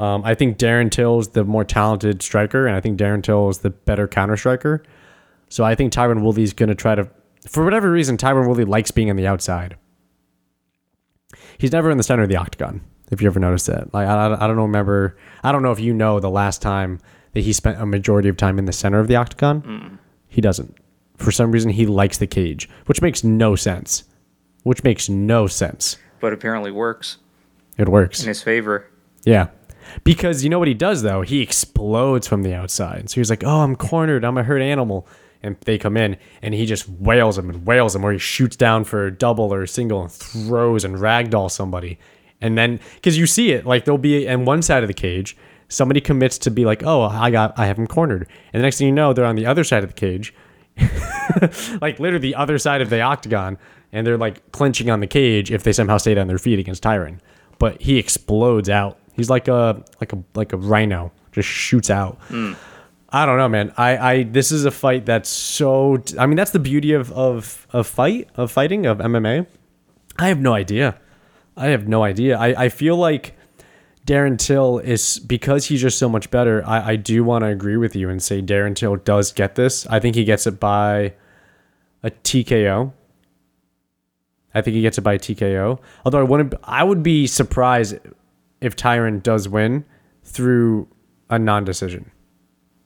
[0.00, 3.58] Um, I think Darren Till's the more talented striker, and I think Darren Till is
[3.58, 4.82] the better counter striker.
[5.48, 7.08] So I think Tyron Woodley's going to try to,
[7.46, 9.76] for whatever reason, Tyron Woodley likes being on the outside.
[11.56, 12.80] He's never in the center of the octagon.
[13.12, 15.94] If you ever noticed that, like I, I don't remember, I don't know if you
[15.94, 16.98] know the last time
[17.34, 20.00] that he spent a majority of time in the center of the octagon.
[20.32, 20.74] He doesn't.
[21.18, 24.04] For some reason, he likes the cage, which makes no sense.
[24.62, 25.98] Which makes no sense.
[26.20, 27.18] But apparently works
[27.76, 28.22] It works.
[28.22, 28.86] in his favor.
[29.24, 29.48] Yeah.
[30.04, 31.20] Because you know what he does though?
[31.20, 33.10] He explodes from the outside.
[33.10, 34.24] So he's like, "Oh, I'm cornered.
[34.24, 35.06] I'm a hurt animal."
[35.42, 38.56] And they come in and he just wails them and wails them or he shoots
[38.56, 41.98] down for a double or a single and throws and ragdoll somebody.
[42.40, 45.36] And then cuz you see it, like there'll be in one side of the cage,
[45.72, 48.78] somebody commits to be like, "Oh, I got I have him cornered." And the next
[48.78, 50.34] thing you know, they're on the other side of the cage.
[51.80, 53.58] like literally the other side of the octagon
[53.92, 56.82] and they're like clenching on the cage if they somehow stayed on their feet against
[56.82, 57.18] Tyron.
[57.58, 58.98] But he explodes out.
[59.14, 62.18] He's like a like a like a rhino, just shoots out.
[62.28, 62.54] Hmm.
[63.10, 63.72] I don't know, man.
[63.76, 66.02] I I this is a fight that's so.
[66.18, 69.46] I mean, that's the beauty of of of fight of fighting of MMA.
[70.18, 70.98] I have no idea.
[71.56, 72.38] I have no idea.
[72.38, 73.36] I I feel like
[74.06, 76.66] Darren Till is because he's just so much better.
[76.66, 79.86] I I do want to agree with you and say Darren Till does get this.
[79.86, 81.14] I think he gets it by
[82.02, 82.92] a TKO.
[84.54, 85.78] I think he gets it by TKO.
[86.04, 87.96] Although I wouldn't, I would be surprised
[88.60, 89.84] if Tyron does win
[90.24, 90.88] through
[91.30, 92.10] a non-decision.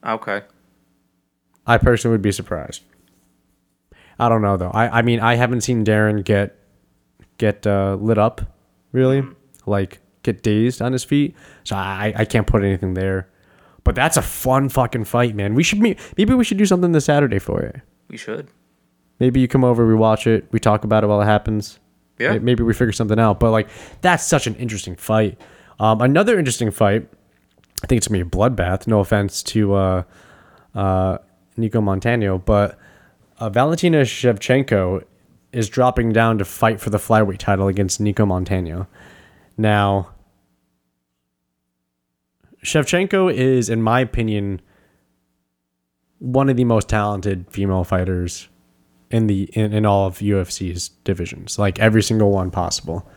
[0.05, 0.43] Okay.
[1.65, 2.83] I personally would be surprised.
[4.19, 4.71] I don't know though.
[4.71, 6.57] I, I mean I haven't seen Darren get
[7.37, 8.41] get uh, lit up
[8.91, 9.23] really,
[9.65, 11.35] like get dazed on his feet.
[11.63, 13.29] So I I can't put anything there.
[13.83, 15.55] But that's a fun fucking fight, man.
[15.55, 17.79] We should meet, maybe we should do something this Saturday for it.
[18.09, 18.49] We should.
[19.17, 21.79] Maybe you come over, we watch it, we talk about it while it happens.
[22.19, 22.37] Yeah.
[22.37, 23.39] Maybe we figure something out.
[23.39, 23.69] But like
[24.01, 25.39] that's such an interesting fight.
[25.79, 27.07] Um, another interesting fight.
[27.81, 28.87] I think it's gonna be a bloodbath.
[28.87, 30.03] No offense to uh,
[30.75, 31.19] uh,
[31.55, 32.77] Nico Montano, but
[33.39, 35.03] uh, Valentina Shevchenko
[35.53, 38.87] is dropping down to fight for the flyweight title against Nico Montano.
[39.57, 40.09] Now,
[42.63, 44.61] Shevchenko is, in my opinion,
[46.19, 48.49] one of the most talented female fighters
[49.09, 53.07] in the in, in all of UFC's divisions, like every single one possible.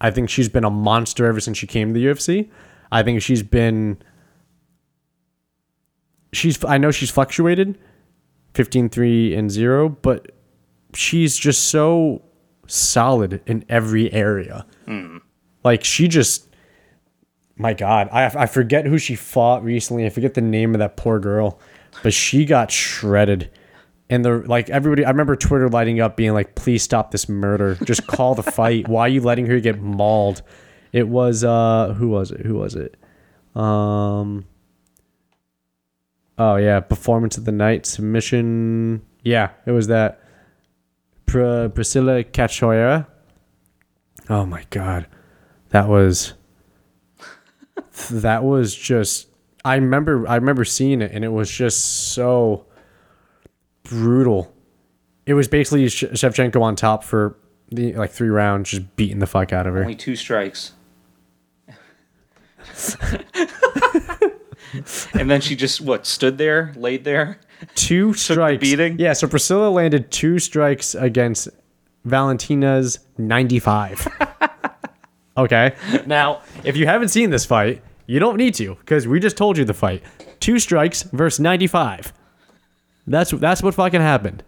[0.00, 2.48] I think she's been a monster ever since she came to the UFC.
[2.90, 3.98] I think she's been
[6.32, 7.78] she's I know she's fluctuated
[8.54, 10.32] 15-3 and 0, but
[10.94, 12.22] she's just so
[12.66, 14.66] solid in every area.
[14.86, 15.18] Hmm.
[15.64, 16.47] Like she just
[17.58, 20.06] my god, I I forget who she fought recently.
[20.06, 21.58] I forget the name of that poor girl,
[22.02, 23.50] but she got shredded.
[24.10, 27.76] And the like everybody I remember Twitter lighting up being like, please stop this murder.
[27.84, 28.88] Just call the fight.
[28.88, 30.42] Why are you letting her get mauled?
[30.92, 32.46] It was uh who was it?
[32.46, 32.96] Who was it?
[33.54, 34.46] Um
[36.38, 39.02] Oh yeah, performance of the night submission.
[39.24, 40.20] Yeah, it was that.
[41.26, 43.06] Pr- Priscilla Cachoeira.
[44.30, 45.06] Oh my god,
[45.70, 46.34] that was.
[48.10, 49.28] That was just.
[49.64, 50.26] I remember.
[50.28, 52.64] I remember seeing it, and it was just so
[53.82, 54.54] brutal.
[55.26, 57.36] It was basically Sh- Shevchenko on top for
[57.70, 59.80] the like three rounds, just beating the fuck out of her.
[59.82, 60.72] Only two strikes.
[65.14, 67.40] and then she just what stood there, laid there.
[67.74, 68.60] two strikes.
[68.60, 68.98] beating?
[68.98, 71.48] Yeah, so Priscilla landed two strikes against
[72.04, 74.08] Valentina's 95.
[75.38, 75.74] okay.
[76.06, 79.58] Now, if you haven't seen this fight, you don't need to because we just told
[79.58, 80.02] you the fight.
[80.40, 82.12] Two strikes versus 95.
[83.06, 84.42] That's that's what fucking happened.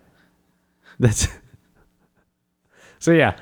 [0.99, 1.29] That's
[3.01, 3.37] So yeah,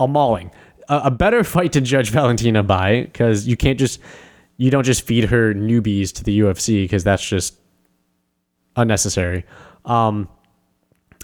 [0.00, 0.50] a mauling.
[0.88, 4.00] A, a better fight to judge Valentina by because you can't just
[4.56, 7.54] you don't just feed her newbies to the UFC because that's just
[8.76, 9.44] unnecessary.
[9.84, 10.28] Um,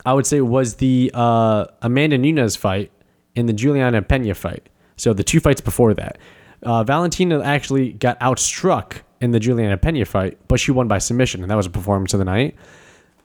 [0.04, 2.92] I would say was the uh, Amanda Nunes fight
[3.34, 4.68] and the Juliana Pena fight.
[4.96, 6.18] So the two fights before that,
[6.62, 11.42] uh, Valentina actually got outstruck in the Juliana Pena fight, but she won by submission,
[11.42, 12.56] and that was a performance of the night.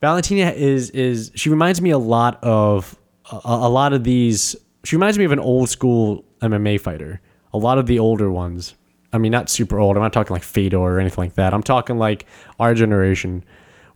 [0.02, 2.98] Valentina is is she reminds me a lot of
[3.32, 4.56] a, a lot of these.
[4.84, 7.22] She reminds me of an old school MMA fighter.
[7.54, 8.74] A lot of the older ones.
[9.14, 9.98] I mean, not super old.
[9.98, 11.54] I'm not talking like Fedor or anything like that.
[11.54, 12.26] I'm talking like
[12.60, 13.44] our generation,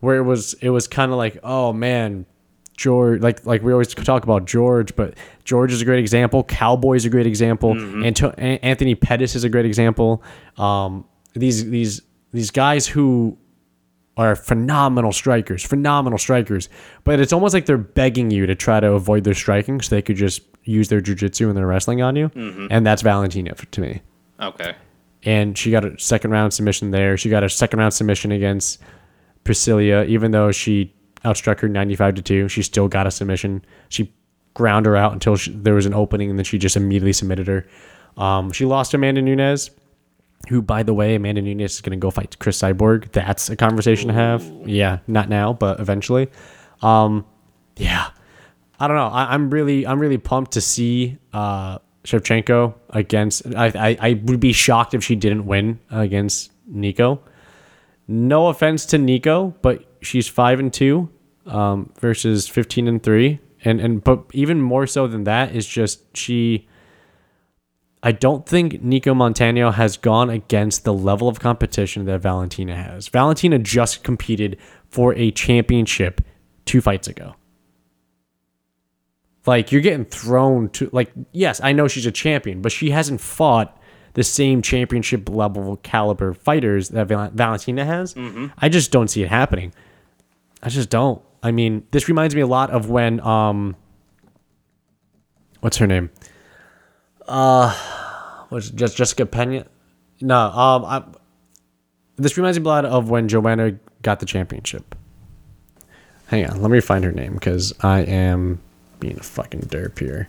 [0.01, 2.25] where it was it was kind of like, oh man,
[2.77, 3.21] George.
[3.21, 6.43] Like like we always talk about George, but George is a great example.
[6.43, 7.71] Cowboy's a great example.
[8.03, 10.21] Anto- Anthony Pettis is a great example.
[10.57, 12.01] Um, these these
[12.31, 13.37] these guys who
[14.17, 16.69] are phenomenal strikers, phenomenal strikers,
[17.03, 20.01] but it's almost like they're begging you to try to avoid their striking so they
[20.01, 22.31] could just use their jujitsu and their wrestling on you.
[22.71, 24.01] And that's Valentina to me.
[24.41, 24.73] Okay.
[25.23, 27.17] And she got a second round submission there.
[27.17, 28.81] She got a second round submission against
[29.43, 30.93] Priscilla, even though she
[31.25, 32.49] outstruck her 95 to 2.
[32.49, 33.65] She still got a submission.
[33.89, 34.13] She
[34.53, 37.47] ground her out until she, there was an opening, and then she just immediately submitted
[37.47, 37.67] her.
[38.17, 39.71] Um, she lost Amanda Nunes,
[40.47, 43.11] who, by the way, Amanda Nunes is going to go fight Cris Cyborg.
[43.11, 44.43] That's a conversation to have.
[44.65, 46.29] Yeah, not now, but eventually.
[46.81, 47.25] Um,
[47.75, 48.09] yeah,
[48.79, 49.07] I don't know.
[49.07, 53.45] I, I'm really, I'm really pumped to see uh, Shevchenko against.
[53.55, 57.21] I, I, I would be shocked if she didn't win against Nico.
[58.07, 61.09] No offense to Nico, but she's five and two
[61.45, 66.15] um, versus fifteen and three, and and but even more so than that is just
[66.17, 66.67] she.
[68.03, 73.07] I don't think Nico Montano has gone against the level of competition that Valentina has.
[73.07, 76.21] Valentina just competed for a championship
[76.65, 77.33] two fights ago.
[79.47, 83.21] Like you're getting thrown to like yes, I know she's a champion, but she hasn't
[83.21, 83.79] fought
[84.13, 88.15] the same championship level caliber fighters that Val- Valentina has.
[88.57, 89.73] I just don't see it happening.
[90.63, 91.21] I just don't.
[91.45, 93.75] I mean, this reminds me a lot of when um
[95.59, 96.09] what's her name?
[97.27, 99.67] Uh was just Jessica Pena?
[100.21, 101.03] No, um I
[102.15, 104.95] this reminds me a lot of when Joanna got the championship.
[106.27, 108.59] Hang on, let me find her name because I am
[108.99, 110.27] being a fucking derp here.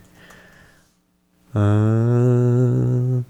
[1.55, 3.23] Uh,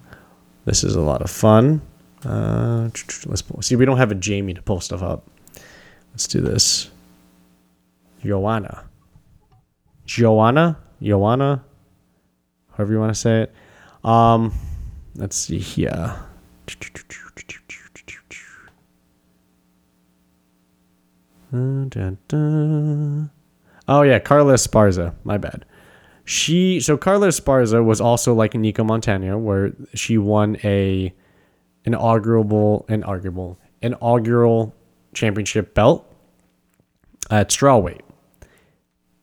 [0.66, 1.82] this is a lot of fun.
[2.26, 2.90] Uh,
[3.28, 3.78] let's pull, see.
[3.78, 5.30] We don't have a Jamie to pull stuff up.
[6.12, 6.90] Let's do this.
[8.24, 8.86] Joanna.
[10.06, 10.78] Joanna.
[11.02, 11.64] Joanna.
[12.74, 13.54] However you want to say it.
[14.04, 14.54] Um,
[15.16, 16.16] let's see here.
[23.88, 25.16] Oh yeah, Carla Esparza.
[25.24, 25.66] My bad.
[26.26, 31.14] She so Carla Esparza was also like Nico Montano, where she won a
[31.86, 34.76] inaugural inaugural inaugural
[35.14, 36.06] championship belt
[37.32, 38.02] at strawweight,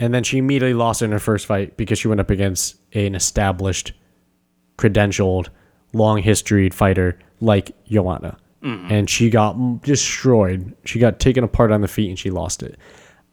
[0.01, 3.14] and then she immediately lost in her first fight because she went up against an
[3.14, 3.92] established,
[4.76, 5.49] credentialed,
[5.92, 8.36] long historied fighter like Joanna,
[8.90, 10.74] and she got destroyed.
[10.84, 12.78] She got taken apart on the feet and she lost it.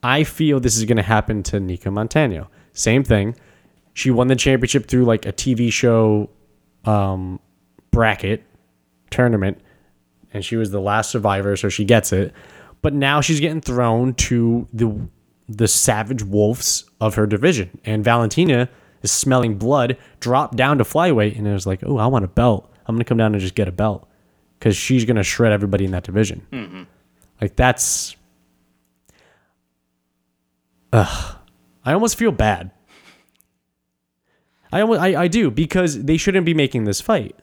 [0.03, 2.49] I feel this is going to happen to Nika Montano.
[2.73, 3.35] Same thing.
[3.93, 6.29] She won the championship through like a TV show
[6.85, 7.39] um,
[7.91, 8.43] bracket
[9.09, 9.59] tournament,
[10.33, 12.33] and she was the last survivor, so she gets it.
[12.81, 15.07] But now she's getting thrown to the
[15.57, 18.69] the savage wolves of her division, and Valentina
[19.01, 22.27] is smelling blood, dropped down to flyweight, and it was like, oh, I want a
[22.27, 22.71] belt.
[22.85, 24.07] I'm gonna come down and just get a belt
[24.59, 26.45] because she's gonna shred everybody in that division.
[26.51, 26.83] Mm-hmm.
[27.39, 28.15] Like that's
[30.93, 31.37] Ugh.
[31.85, 32.71] I almost feel bad.
[34.73, 37.35] I almost, I, I do because they shouldn't be making this fight.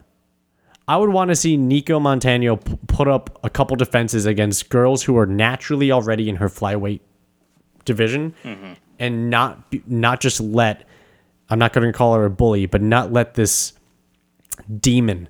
[0.86, 5.02] I would want to see Nico Montano p- put up a couple defenses against girls
[5.02, 7.00] who are naturally already in her flyweight
[7.88, 8.74] division, mm-hmm.
[9.00, 10.84] and not not just let.
[11.50, 13.72] I'm not going to call her a bully, but not let this
[14.80, 15.28] demon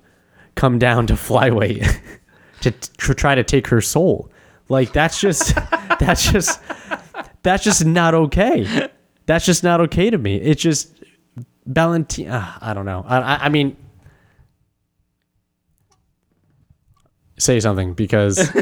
[0.55, 1.99] come down to flyweight
[2.61, 4.29] to, to try to take her soul.
[4.67, 5.55] Like that's just
[5.99, 6.61] that's just
[7.41, 8.89] that's just not okay.
[9.25, 10.35] That's just not okay to me.
[10.35, 10.93] It's just
[11.65, 12.57] Valentina.
[12.61, 13.05] Uh, I don't know.
[13.07, 13.77] I, I, I mean,
[17.37, 18.39] say something because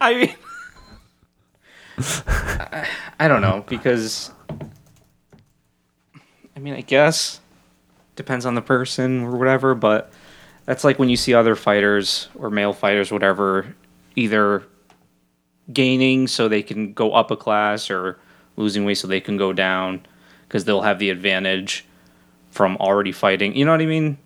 [0.00, 0.34] I mean,
[2.26, 2.88] I,
[3.18, 4.32] I don't know because
[6.56, 7.40] I mean, I guess
[8.16, 10.12] depends on the person or whatever, but
[10.66, 13.74] that's like when you see other fighters or male fighters, whatever,
[14.14, 14.64] either
[15.72, 18.18] gaining so they can go up a class or
[18.56, 20.04] losing weight so they can go down
[20.46, 21.86] because they'll have the advantage
[22.50, 23.56] from already fighting.
[23.56, 24.18] You know what I mean?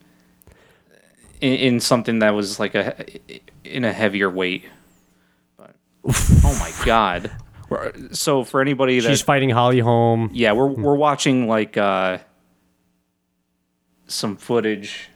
[1.40, 3.04] In, in something that was like a
[3.62, 4.64] in a heavier weight.
[5.56, 7.30] But oh my god!
[7.70, 10.30] We're- So for anybody that she's fighting Holly Holm.
[10.32, 12.18] yeah, we're we're watching like uh
[14.06, 15.08] some footage,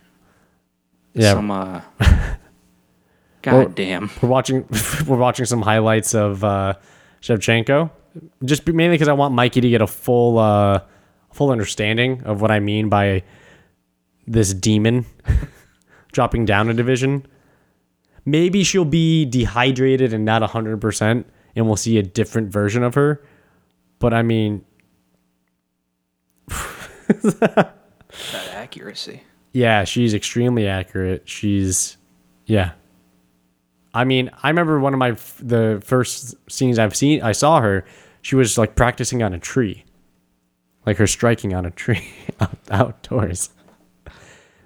[1.14, 1.80] Yeah, some uh
[3.42, 4.11] God Well- damn.
[4.22, 4.66] we're watching
[5.07, 6.74] we're watching some highlights of uh,
[7.20, 7.90] Shevchenko,
[8.44, 10.80] just mainly because I want Mikey to get a full uh,
[11.32, 13.22] full understanding of what I mean by
[14.26, 15.07] this demon
[16.12, 17.26] dropping down a division.
[18.24, 21.26] Maybe she'll be dehydrated and not hundred percent,
[21.59, 23.23] and we'll see a different version of her.
[23.99, 24.65] But I mean,
[27.09, 27.75] That
[28.53, 29.23] accuracy.
[29.53, 31.29] yeah, she's extremely accurate.
[31.29, 31.97] She's,
[32.47, 32.73] yeah.
[33.95, 37.23] I mean, I remember one of my f- the first scenes I've seen.
[37.23, 37.85] I saw her.
[38.23, 39.85] She was like practicing on a tree,
[40.87, 42.09] like her striking on a tree
[42.41, 43.51] out, outdoors.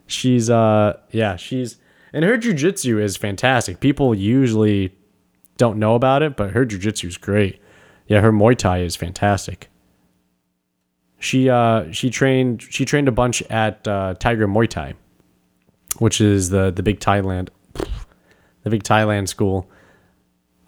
[0.06, 1.78] She's uh yeah she's
[2.12, 3.80] and her jujitsu is fantastic.
[3.80, 4.94] People usually
[5.56, 7.60] don't know about it, but her jujitsu is great.
[8.06, 9.68] Yeah, her Muay Thai is fantastic.
[11.18, 14.94] She uh she trained she trained a bunch at uh, Tiger Muay Thai,
[15.98, 17.48] which is the the big Thailand
[18.62, 19.70] the big Thailand school.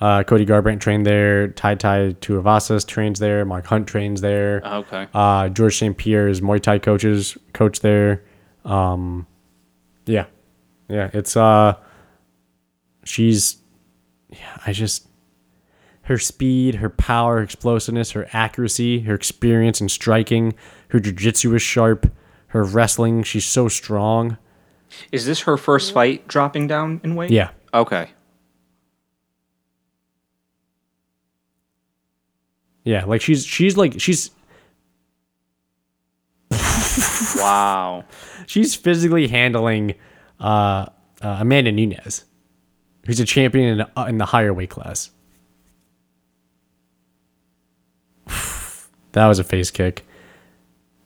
[0.01, 1.49] Uh, Cody Garbrandt trained there.
[1.49, 3.45] Tai Tai Tuivasas trains there.
[3.45, 4.63] Mark Hunt trains there.
[4.65, 5.07] Okay.
[5.15, 5.97] Uh, George St.
[5.97, 8.23] Pierre's Muay Thai coaches coach there.
[8.65, 9.27] Um,
[10.07, 10.27] yeah,
[10.89, 11.11] yeah.
[11.13, 11.77] It's uh,
[13.05, 13.57] she's,
[14.39, 14.57] yeah.
[14.67, 15.07] I just
[16.03, 20.53] her speed, her power, explosiveness, her accuracy, her experience in striking,
[20.89, 22.13] her jiu-jitsu is sharp,
[22.49, 23.23] her wrestling.
[23.23, 24.37] She's so strong.
[25.11, 27.31] Is this her first fight dropping down in weight?
[27.31, 28.11] Yeah, Okay.
[32.85, 33.05] yeah.
[33.05, 34.31] Like she's she's like she's
[37.37, 38.05] Wow.
[38.47, 39.95] she's physically handling
[40.39, 40.87] uh,
[41.23, 42.25] uh, Amanda Nunes,
[43.07, 45.11] who's a champion in, uh, in the higher weight class.
[49.13, 50.05] that was a face kick.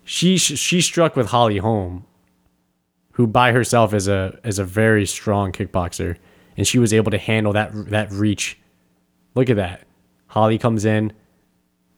[0.05, 2.07] She she struck with Holly Holm,
[3.13, 6.17] who by herself is a is a very strong kickboxer,
[6.57, 8.59] and she was able to handle that that reach.
[9.35, 9.83] Look at that.
[10.29, 11.13] Holly comes in,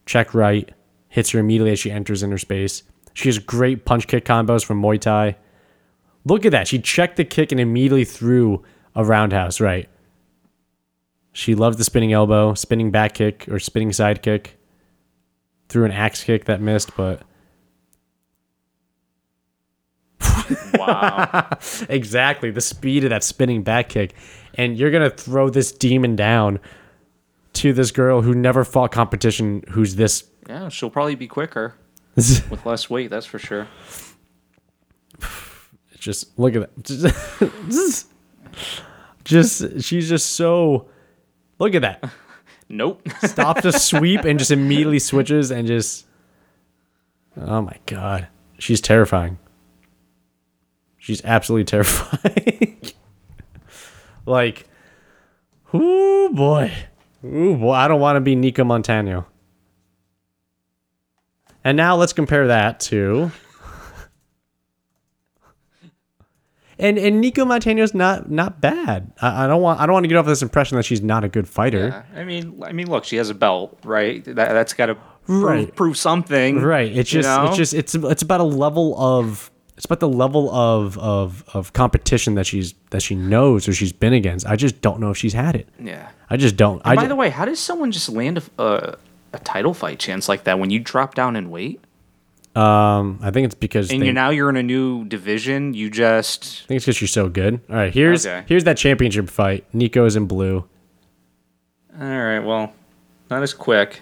[0.05, 0.69] check right,
[1.07, 2.83] hits her immediately as she enters in her space.
[3.13, 5.37] She has great punch kick combos from Muay Thai.
[6.25, 6.67] Look at that.
[6.67, 8.63] She checked the kick and immediately threw
[8.95, 9.87] a roundhouse right.
[11.33, 14.57] She loved the spinning elbow, spinning back kick or spinning side kick.
[15.69, 17.21] Threw an axe kick that missed, but
[20.73, 21.47] Wow.
[21.89, 24.13] exactly the speed of that spinning back kick.
[24.55, 26.59] And you're going to throw this demon down
[27.53, 31.75] to this girl who never fought competition who's this yeah, she'll probably be quicker
[32.15, 33.67] with less weight, that's for sure.
[35.97, 38.05] just look at that.
[39.23, 40.87] Just, she's just so
[41.59, 42.03] look at that.
[42.73, 43.05] Nope.
[43.21, 46.07] Stops a sweep and just immediately switches and just
[47.35, 48.29] Oh my god.
[48.59, 49.37] She's terrifying.
[50.97, 52.79] She's absolutely terrifying.
[54.25, 54.69] like
[55.73, 56.71] Ooh boy.
[57.25, 59.25] Ooh boy, I don't want to be Nico Montano.
[61.63, 63.31] And now let's compare that to
[66.81, 69.11] And and Nico Montano's not not bad.
[69.21, 71.23] I, I don't want I don't want to get off this impression that she's not
[71.23, 72.03] a good fighter.
[72.13, 72.19] Yeah.
[72.19, 74.23] I mean, I mean, look, she has a belt, right?
[74.25, 75.75] That that's got to prove, Right.
[75.75, 76.91] prove something, Right.
[76.91, 77.45] It's just know?
[77.47, 81.73] it's just it's it's about a level of it's about the level of of of
[81.73, 84.45] competition that she's that she knows or she's been against.
[84.47, 85.69] I just don't know if she's had it.
[85.79, 86.09] yeah.
[86.29, 86.81] I just don't.
[86.85, 88.97] I By the way, how does someone just land a, a
[89.33, 91.79] a title fight chance like that when you drop down in weight
[92.55, 95.73] um I think it's because and they- you're now you're in a new division?
[95.73, 97.61] You just I think it's because you're so good.
[97.69, 98.43] All right, here's Okay.
[98.47, 99.65] here's that championship fight.
[99.73, 100.65] Nico's in blue.
[101.99, 102.39] all right.
[102.39, 102.73] Well,
[103.29, 104.01] not as quick.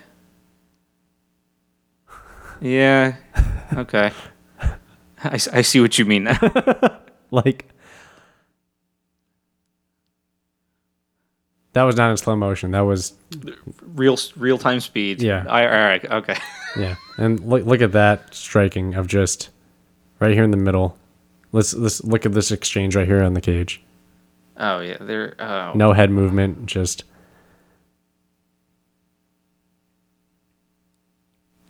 [2.61, 3.15] Yeah.
[3.73, 4.11] Okay.
[4.61, 6.23] I, I see what you mean.
[6.25, 6.39] now.
[7.31, 7.65] Like
[11.73, 12.71] that was not in slow motion.
[12.71, 13.13] That was
[13.83, 15.21] real real time speed.
[15.21, 15.45] Yeah.
[15.47, 16.05] I, all right.
[16.05, 16.35] Okay.
[16.77, 16.95] Yeah.
[17.17, 19.49] And look look at that striking of just
[20.19, 20.97] right here in the middle.
[21.51, 23.81] Let's let's look at this exchange right here on the cage.
[24.57, 24.97] Oh yeah.
[24.99, 25.35] There.
[25.39, 25.73] Oh.
[25.75, 27.03] No head movement, just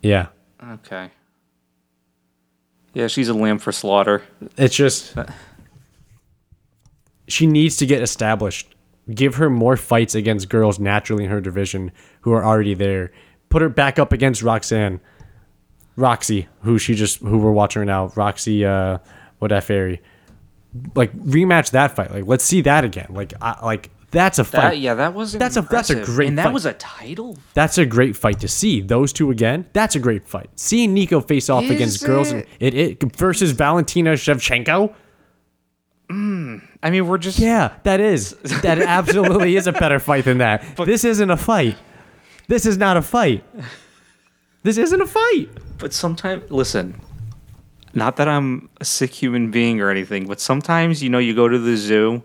[0.02, 0.28] Yeah.
[0.74, 1.12] Okay.
[2.94, 4.24] Yeah, she's a lamb for slaughter.
[4.58, 5.16] It's just
[7.28, 8.76] she needs to get established.
[9.14, 11.92] Give her more fights against girls naturally in her division
[12.22, 13.12] who are already there.
[13.50, 15.00] Put her back up against Roxanne,
[15.96, 18.12] Roxy, who she just who we're watching right now.
[18.16, 19.00] Roxy, uh,
[19.42, 20.00] Modafferi?
[20.96, 22.12] Like rematch that fight.
[22.12, 23.08] Like let's see that again.
[23.10, 24.62] Like I, like that's a fight.
[24.62, 26.54] That, yeah, that was That's a- that's a great and that fight.
[26.54, 27.38] was a title.
[27.54, 28.82] That's a great fight to see.
[28.82, 29.66] Those two again.
[29.74, 30.50] That's a great fight.
[30.56, 34.94] Seeing Nico face off Is against girls and it, it versus Valentina Shevchenko.
[36.12, 38.32] I mean, we're just Yeah, that is.
[38.64, 40.64] That absolutely is a better fight than that.
[40.86, 41.78] this isn't a fight.
[42.50, 43.44] This is not a fight.
[44.64, 45.50] This isn't a fight.
[45.78, 47.00] But sometimes, listen,
[47.94, 51.48] not that I'm a sick human being or anything, but sometimes, you know, you go
[51.48, 52.24] to the zoo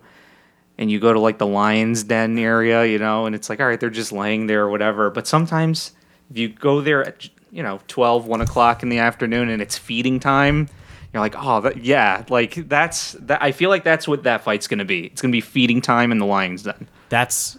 [0.79, 3.67] and you go to like the lion's den area, you know, and it's like, all
[3.67, 5.11] right, they're just laying there or whatever.
[5.11, 5.93] But sometimes
[6.31, 9.79] if you go there at, you know, 12, 1 o'clock in the afternoon and it's
[9.79, 10.69] feeding time,
[11.15, 13.41] You're like, oh, that, yeah, like that's that.
[13.41, 15.07] I feel like that's what that fight's gonna be.
[15.07, 16.89] It's gonna be feeding time in the Lions Den.
[17.09, 17.57] That's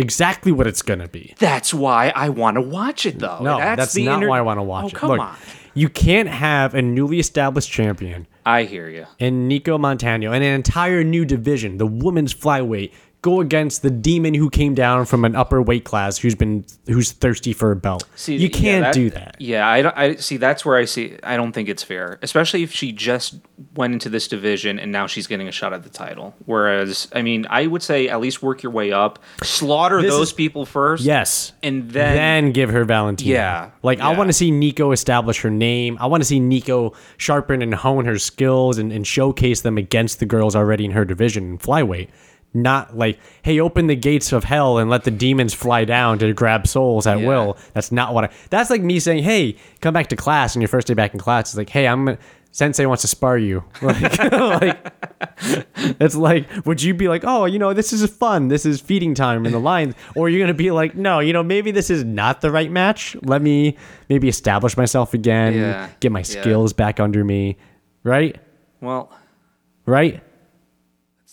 [0.00, 1.34] exactly what it's gonna be.
[1.38, 3.38] That's why I want to watch it, though.
[3.42, 4.94] No, that's, the not inter- why I want to watch oh, it.
[4.94, 5.36] Come Look, on,
[5.74, 9.06] you can't have a newly established champion I hear you.
[9.20, 12.92] and Nico Montano and an entire new division, the women's flyweight,
[13.22, 17.10] go against the demon who came down from an upper weight class who's been who's
[17.12, 18.04] thirsty for a belt.
[18.14, 19.36] See, you can't do that.
[19.40, 19.96] Yeah, I don't.
[19.96, 20.36] I see.
[20.36, 21.16] That's where I see.
[21.24, 23.34] I don't think it's fair, especially if she just
[23.74, 26.34] went into this division and now she's getting a shot at the title.
[26.46, 30.28] Whereas, I mean, I would say at least work your way up, slaughter This those
[30.28, 31.02] is- people first.
[31.04, 31.52] Yes.
[31.62, 33.34] and then, then give her Valentina.
[33.34, 35.98] Yeah, Like I want to see Nico establish her name.
[36.00, 40.20] I want to see Nico sharpen and hone her skills and, and showcase them against
[40.20, 42.08] the girls already in her division in flyweight.
[42.54, 46.32] Not like, hey, open the gates of hell and let the demons fly down to
[46.32, 47.26] grab souls at Yeah.
[47.28, 47.58] will.
[47.74, 48.30] That's not what I.
[48.50, 51.20] That's like me saying, hey, come back to class and your first day back in
[51.20, 51.50] class.
[51.50, 52.16] is like, hey, I'm.
[52.50, 53.62] Sensei wants to spar you.
[53.82, 54.92] Like, like
[56.00, 58.48] it's like, would you be like, oh, you know, this is fun.
[58.48, 59.94] This is feeding time in the line.
[60.16, 62.70] Or you're going to be like, no, you know, maybe this is not the right
[62.70, 63.14] match.
[63.22, 63.76] Let me
[64.08, 65.88] maybe establish myself again, Yeah.
[66.00, 66.24] get my Yeah.
[66.24, 67.58] skills back under me.
[68.02, 68.38] Right?
[68.80, 69.12] well,
[69.84, 70.22] Right?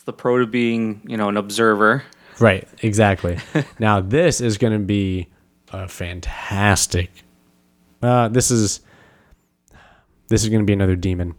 [0.06, 2.04] The pro to being, you know, an observer.
[2.40, 2.68] Right.
[2.82, 3.38] Exactly.
[3.80, 5.28] now, this is going to be
[5.72, 7.12] a fantastic.
[8.02, 8.82] Uh, this is.
[10.28, 11.36] This is going to be another demon.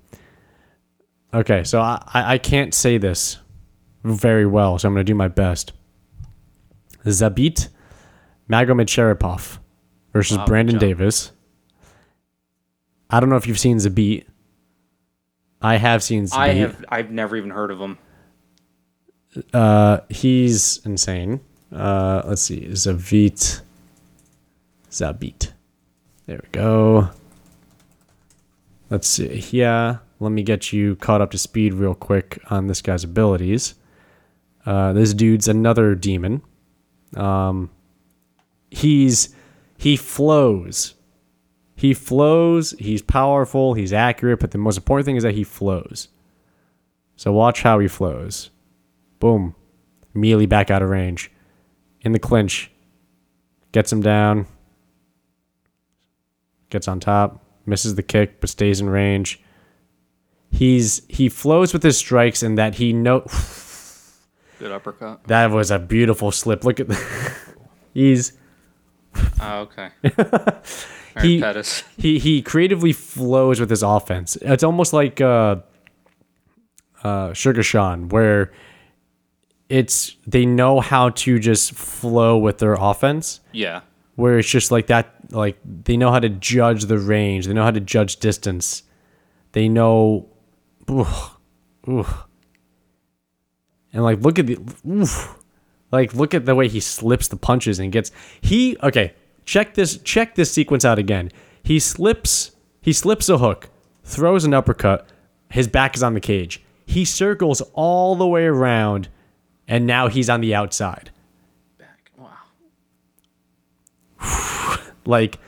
[1.35, 3.39] Okay, so I, I I can't say this
[4.05, 5.73] very well, so I'm going to do my best.
[7.05, 7.69] Zabit
[8.51, 9.59] Magomedsharipov
[10.13, 10.79] versus Wow, Brandon.
[10.79, 11.33] Davis.
[13.11, 14.25] I don't know if you've seen Zabit.
[15.61, 16.37] I have seen Zabit.
[16.39, 16.85] I have.
[16.89, 17.99] I've never even heard of him.
[19.53, 21.41] Uh, he's insane.
[21.73, 23.61] Uh, let's see, Zavit,
[24.91, 25.53] Zabit.
[26.27, 27.11] There we go.
[28.91, 29.45] Let's see.
[29.51, 33.75] Yeah, let me get you caught up to speed real quick on this guy's abilities.
[34.65, 36.43] Uh, this dude's another demon.
[37.17, 37.71] Um,
[38.71, 39.35] he's
[39.79, 40.95] he flows.
[41.77, 42.75] He flows.
[42.79, 43.75] He's powerful.
[43.75, 44.41] He's accurate.
[44.41, 46.09] But the most important thing is that he flows.
[47.17, 48.51] So watch how he flows.
[49.19, 49.55] Boom.
[50.15, 51.31] Immediately back out of range.
[52.03, 52.71] In the clinch.
[53.73, 54.47] Gets him down.
[56.71, 57.43] Gets on top.
[57.65, 59.41] Misses the kick, but stays in range.
[60.51, 63.21] He's he flows with his strikes and that he know
[64.59, 65.25] Good uppercut.
[65.25, 66.65] that was a beautiful slip.
[66.65, 67.37] Look at that.
[67.95, 68.33] he's
[69.41, 69.91] Oh, okay.
[71.23, 71.83] He- Pettis.
[71.97, 74.37] he he creatively flows with his offense.
[74.43, 75.57] It's almost like uh,
[77.03, 78.53] uh, Sugar Sean, where
[79.69, 83.41] it's they know how to just flow with their offense.
[83.53, 83.81] Yeah.
[84.15, 87.65] Where it's just like that, like they know how to judge the range, they know
[87.65, 88.83] how to judge distance,
[89.53, 90.29] they know,
[90.91, 91.37] oof,
[91.89, 92.25] oof.
[93.93, 94.59] and like look at the,
[94.89, 95.39] oof,
[95.93, 98.11] like look at the way he slips the punches and gets
[98.41, 99.15] he okay.
[99.45, 101.31] Check this check this sequence out again.
[101.63, 103.69] He slips he slips a hook,
[104.03, 105.09] throws an uppercut.
[105.51, 106.63] His back is on the cage.
[106.85, 109.09] He circles all the way around,
[109.69, 111.11] and now he's on the outside.
[111.79, 112.11] Back.
[112.19, 112.37] Wow.
[115.07, 115.39] like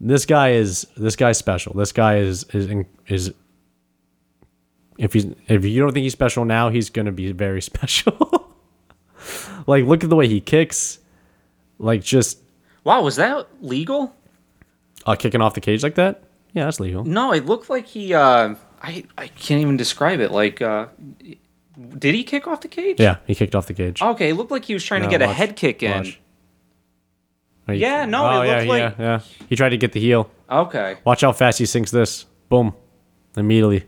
[0.00, 1.72] this guy is this guy's special.
[1.74, 3.32] This guy is is is
[4.98, 8.50] if he's if you don't think he's special now, he's gonna be very special.
[9.66, 10.98] like look at the way he kicks,
[11.78, 12.38] like just
[12.84, 13.02] Wow.
[13.02, 14.14] Was that legal?
[15.06, 16.22] uh, kicking off the cage like that.
[16.52, 17.04] Yeah, that's legal.
[17.04, 18.14] No, it looked like he.
[18.14, 20.30] uh I I can't even describe it.
[20.30, 20.86] Like, uh
[21.98, 23.00] did he kick off the cage?
[23.00, 24.00] Yeah, he kicked off the cage.
[24.00, 25.92] Okay, it looked like he was trying to get a head kick in.
[25.92, 26.20] watch.
[27.68, 29.20] Yeah, no, oh, it yeah, looked like- yeah, yeah.
[29.48, 30.30] He tried to get the heel.
[30.48, 30.98] Okay.
[31.04, 32.26] Watch how fast he sinks this.
[32.48, 32.74] Boom,
[33.36, 33.86] immediately.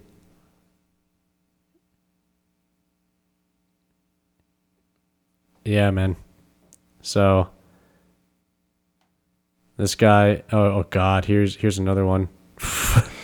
[5.65, 6.17] Yeah, man.
[7.03, 7.51] So
[9.77, 10.43] this guy.
[10.51, 11.27] Oh, oh God.
[11.27, 12.29] Here's here's another one.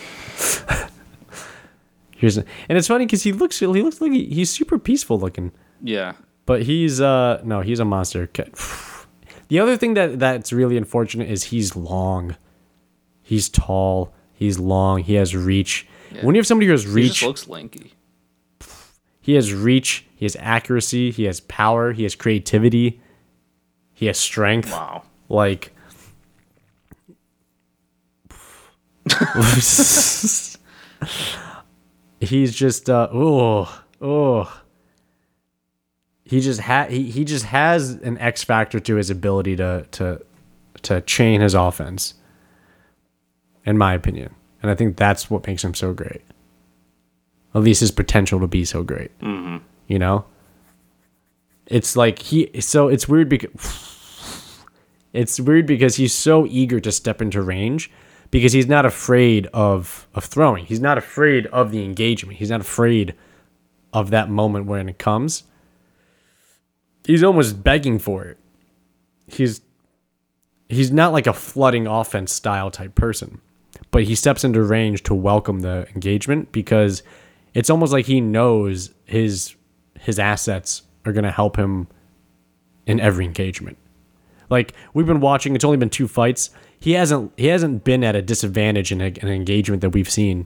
[2.25, 5.51] here's and it's funny because he looks he looks like he, he's super peaceful looking.
[5.81, 6.13] Yeah.
[6.45, 8.29] But he's uh no, he's a monster.
[9.47, 12.35] The other thing that that's really unfortunate is he's long.
[13.21, 14.11] He's tall.
[14.33, 15.03] He's long.
[15.03, 15.87] He has reach.
[16.23, 17.93] When you have somebody who has He reach, just looks lanky.
[19.21, 20.07] he has reach.
[20.15, 21.11] He has accuracy.
[21.11, 21.93] He has power.
[21.93, 22.99] He has creativity.
[23.93, 24.71] He has strength.
[24.71, 25.03] Wow.
[25.29, 25.71] Like.
[32.19, 34.61] he's just uh oh oh
[36.23, 40.21] he just ha- he, he just has an X factor to his ability to to
[40.81, 42.15] to chain his offense
[43.65, 44.33] in my opinion
[44.65, 46.23] and I think that's what makes him so great.
[47.53, 49.15] At least his potential to be so great.
[49.19, 49.57] Mm-hmm.
[49.85, 50.25] You know,
[51.67, 52.49] it's like he.
[52.61, 54.65] So it's weird because
[55.13, 57.91] it's weird because he's so eager to step into range
[58.35, 60.65] because he's not afraid of of throwing.
[60.65, 62.37] He's not afraid of the engagement.
[62.37, 63.15] He's not afraid
[63.93, 65.43] of that moment when it comes.
[67.05, 68.37] He's almost begging for it.
[69.25, 69.61] He's
[70.67, 73.39] he's not like a flooding offense style type person,
[73.89, 77.03] but he steps into range to welcome the engagement because
[77.53, 79.55] it's almost like he knows his
[79.97, 81.87] his assets are going to help him
[82.85, 83.77] in every engagement.
[84.49, 86.49] Like we've been watching, it's only been two fights.
[86.85, 90.45] He hasn't he hasn't been at a disadvantage in a, an engagement that we've seen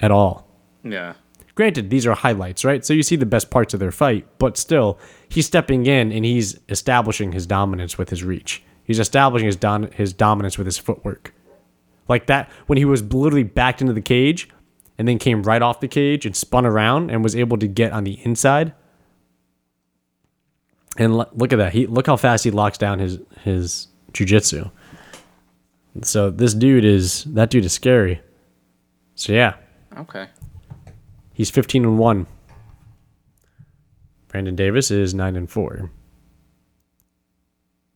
[0.00, 0.44] at all.
[0.82, 1.14] Yeah.
[1.54, 2.84] Granted, these are highlights, right?
[2.84, 6.24] So you see the best parts of their fight, but still, he's stepping in and
[6.24, 8.64] he's establishing his dominance with his reach.
[8.82, 11.32] He's establishing his don- his dominance with his footwork.
[12.08, 14.48] Like that when he was literally backed into the cage
[14.98, 17.92] and then came right off the cage and spun around and was able to get
[17.92, 18.74] on the inside.
[20.98, 21.74] And l- look at that.
[21.74, 24.72] He look how fast he locks down his his jujitsu.
[26.02, 28.20] So this dude is that dude is scary.
[29.14, 29.54] So yeah,
[29.96, 30.28] Okay.
[31.32, 32.26] He's 15 and 1.
[34.28, 35.90] Brandon Davis is 9 and 4.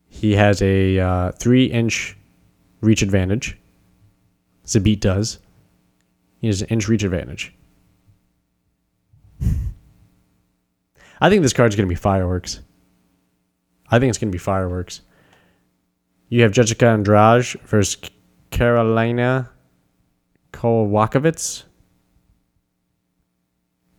[0.08, 2.16] He has a uh, 3 inch
[2.80, 3.58] reach advantage.
[4.64, 5.38] Zabit does.
[6.40, 7.54] He has an inch reach advantage.
[11.22, 12.60] I think this card's going to be fireworks.
[13.90, 15.02] I think it's going to be fireworks.
[16.30, 17.96] You have Jessica Andrade versus
[18.52, 19.48] Karolina
[20.52, 21.64] Kowalkiewicz.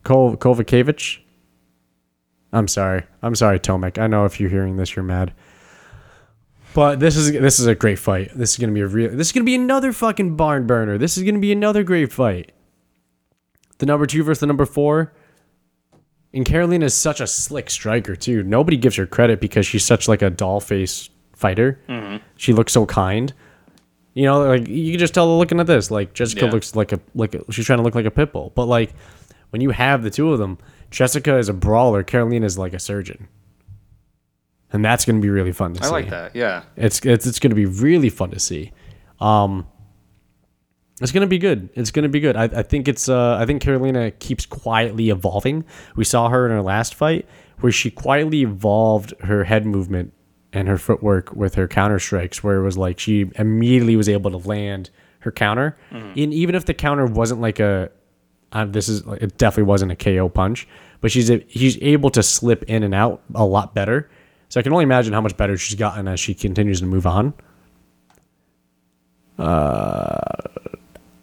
[0.03, 1.19] Kol- Kovacevic.
[2.53, 3.03] I'm sorry.
[3.21, 3.97] I'm sorry, Tomek.
[3.97, 5.34] I know if you're hearing this, you're mad.
[6.73, 8.32] But this is this is a great fight.
[8.34, 9.11] This is gonna be a real.
[9.11, 10.97] This is gonna be another fucking barn burner.
[10.97, 12.53] This is gonna be another great fight.
[13.79, 15.13] The number two versus the number four.
[16.34, 18.41] And Karolina is such a slick striker too.
[18.43, 21.09] Nobody gives her credit because she's such like a doll face
[21.41, 21.79] fighter.
[22.37, 23.33] She looks so kind.
[24.13, 25.89] You know, like you can just tell looking at this.
[25.91, 26.51] Like Jessica Yeah.
[26.51, 28.51] looks like a like a, she's trying to look like a pit bull.
[28.55, 28.93] But like
[29.51, 30.57] when you have the two of them,
[30.89, 32.03] Jessica is a brawler.
[32.03, 33.27] Karolina is like a surgeon,
[34.73, 35.89] and that's going to be really fun to I see.
[35.89, 36.35] I like that.
[36.35, 36.63] Yeah.
[36.75, 38.71] It's it's it's going to be really fun to see.
[39.19, 39.67] Um,
[41.01, 41.69] it's going to be good.
[41.73, 42.35] It's going to be good.
[42.35, 45.63] I, I think it's uh I think Karolina keeps quietly evolving.
[45.95, 47.25] We saw her in her last fight
[47.61, 50.13] where she quietly evolved her head movement
[50.53, 54.31] and her footwork with her counter strikes, where it was like she immediately was able
[54.31, 54.89] to land
[55.19, 57.89] her counter, and even if the counter wasn't like a
[58.51, 60.67] uh, this is it definitely wasn't a KO punch,
[60.99, 64.09] but she's a, she's able to slip in and out a lot better.
[64.49, 67.07] So I can only imagine how much better she's gotten as she continues to move
[67.07, 67.33] on.
[69.39, 70.19] Uh,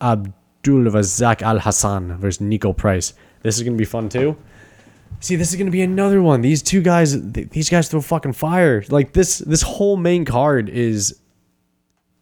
[0.01, 3.13] Abdul Razak Alhassan versus Niko Price.
[3.43, 4.37] This is gonna be fun too.
[5.21, 6.43] See, this is gonna be another one.
[6.43, 8.85] These two guys, th- these guys throw fucking fire.
[8.89, 11.19] Like this, this whole main card is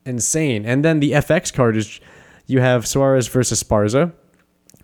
[0.07, 0.65] insane.
[0.65, 2.01] And then the FX card is
[2.47, 4.13] you have Suarez versus Sparza.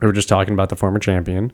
[0.01, 1.53] We were just talking about the former champion.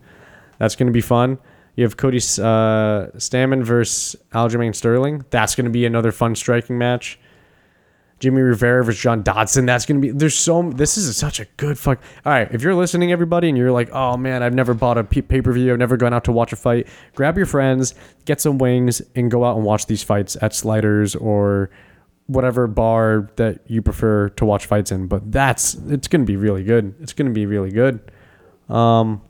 [0.59, 1.39] That's to be fun.
[1.77, 5.25] You have Cody uh, Stamann versus Aljamain Sterling.
[5.31, 7.21] That's to be another fun striking match.
[8.21, 9.67] Jimmy Rivera versus John Dodson.
[9.67, 10.11] That's to be.
[10.11, 10.71] There's so.
[10.71, 12.01] This is such a good fuck.
[12.27, 15.05] All right, if you're listening, everybody, and you're like, oh man, I've never bought a
[15.05, 15.73] pay per view.
[15.73, 16.89] I've never gone out to watch a fight.
[17.15, 17.95] Grab your friends,
[18.25, 21.71] get some wings, and go out and watch these fights at Sliders or
[22.27, 25.07] whatever bar that you prefer to watch fights in.
[25.07, 26.95] But that's it's to be really good.
[27.01, 28.11] It's to be really good.
[28.69, 29.23] Um,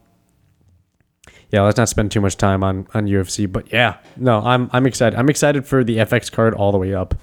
[1.50, 3.50] yeah, let's not spend too much time on on UFC.
[3.50, 5.18] But yeah, no, I'm I'm excited.
[5.18, 7.14] I'm excited for the FX card all the way up.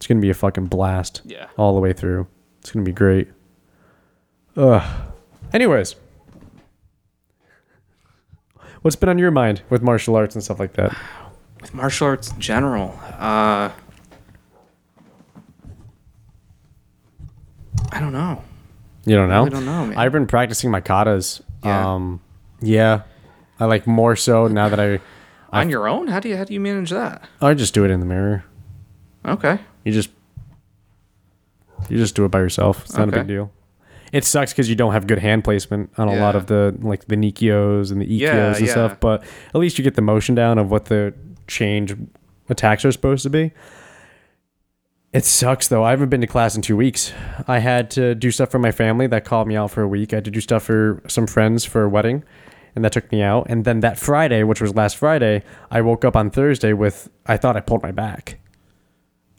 [0.00, 1.20] It's gonna be a fucking blast.
[1.26, 1.48] Yeah.
[1.58, 2.26] all the way through.
[2.60, 3.28] It's gonna be great.
[4.56, 4.82] Ugh.
[5.52, 5.94] Anyways,
[8.80, 10.96] what's been on your mind with martial arts and stuff like that?
[11.60, 13.68] With martial arts in general, uh,
[17.92, 18.42] I don't know.
[19.04, 19.44] You don't know?
[19.44, 19.98] I don't know, man.
[19.98, 21.42] I've been practicing my katas.
[21.62, 21.94] Yeah.
[21.94, 22.22] Um,
[22.62, 23.02] yeah.
[23.58, 25.00] I like more so now that I
[25.52, 26.06] On your own?
[26.06, 27.22] How do you how do you manage that?
[27.42, 28.42] I just do it in the mirror.
[29.26, 29.58] Okay.
[29.90, 30.10] You just
[31.88, 32.84] you just do it by yourself.
[32.84, 33.50] It's not a big deal.
[34.12, 37.06] It sucks because you don't have good hand placement on a lot of the like
[37.06, 38.70] the Nikyos and the Ikkyos Yeah, and yeah.
[38.70, 39.22] stuff, but
[39.54, 41.14] at least you get the motion down of what the
[41.46, 41.94] change
[42.48, 43.52] attacks are supposed to be.
[45.12, 45.82] It sucks though.
[45.84, 47.12] I haven't been to class in two weeks.
[47.48, 50.12] I had to do stuff for my family that called me out for a week.
[50.12, 52.22] I had to do stuff for some friends for a wedding,
[52.76, 53.46] and that took me out.
[53.48, 57.36] And then that Friday, which was last Friday, I woke up on Thursday with I
[57.36, 58.38] thought I pulled my back.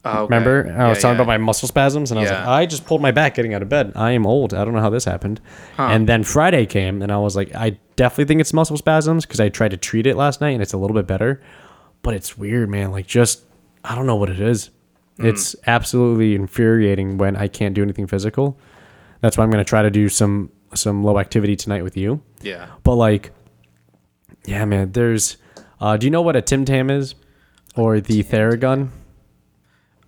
[0.04, 0.36] Oh, okay.
[0.36, 1.16] Remember, I was talking yeah.
[1.22, 3.62] about my muscle spasms, and I was like, I just pulled my back getting out
[3.62, 3.92] of bed.
[3.96, 4.52] I am old.
[4.54, 5.40] I don't know how this happened.
[5.78, 9.40] And then Friday came, and I was like, I definitely think it's muscle spasms because
[9.40, 11.42] I tried to treat it last night, and it's a little bit better.
[12.02, 12.92] But it's weird, man.
[12.92, 13.44] Like, just
[13.84, 14.72] I don't know what it is.
[15.18, 15.28] Hmm.
[15.28, 18.58] It's absolutely infuriating when I can't do anything physical.
[19.20, 22.24] That's why I'm gonna try to do some some low activity tonight with you.
[22.42, 22.70] Yeah.
[22.82, 23.32] But like,
[24.46, 24.94] yeah, man.
[24.94, 25.38] There's.
[25.80, 27.14] Uh, do you know what a Tim Tam is,
[27.76, 28.90] or the Theragun?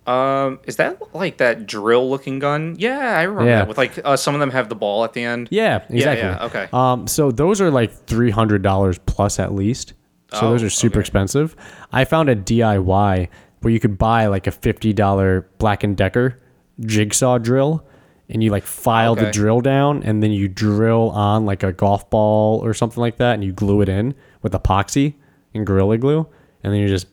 [0.06, 2.76] Um, is that like that drill looking gun?
[2.78, 3.58] Yeah, I remember Yeah.
[3.60, 3.68] that.
[3.68, 5.48] With like uh, some of them have the ball at the end.
[5.50, 6.26] Yeah, exactly.
[6.28, 6.68] yeah, okay.
[6.72, 9.94] Um, so those are like three hundred dollars plus at least.
[10.32, 11.00] So Oh, those are super okay.
[11.04, 11.54] expensive.
[11.92, 13.28] I found a DIY
[13.60, 16.38] where you could buy like a fifty dollar Black and Decker
[16.80, 17.86] jigsaw drill,
[18.28, 22.10] and you like file the drill down, and then you drill on like a golf
[22.10, 25.14] ball or something like that, and you glue it in with epoxy
[25.54, 26.26] and gorilla glue,
[26.62, 27.06] and then you just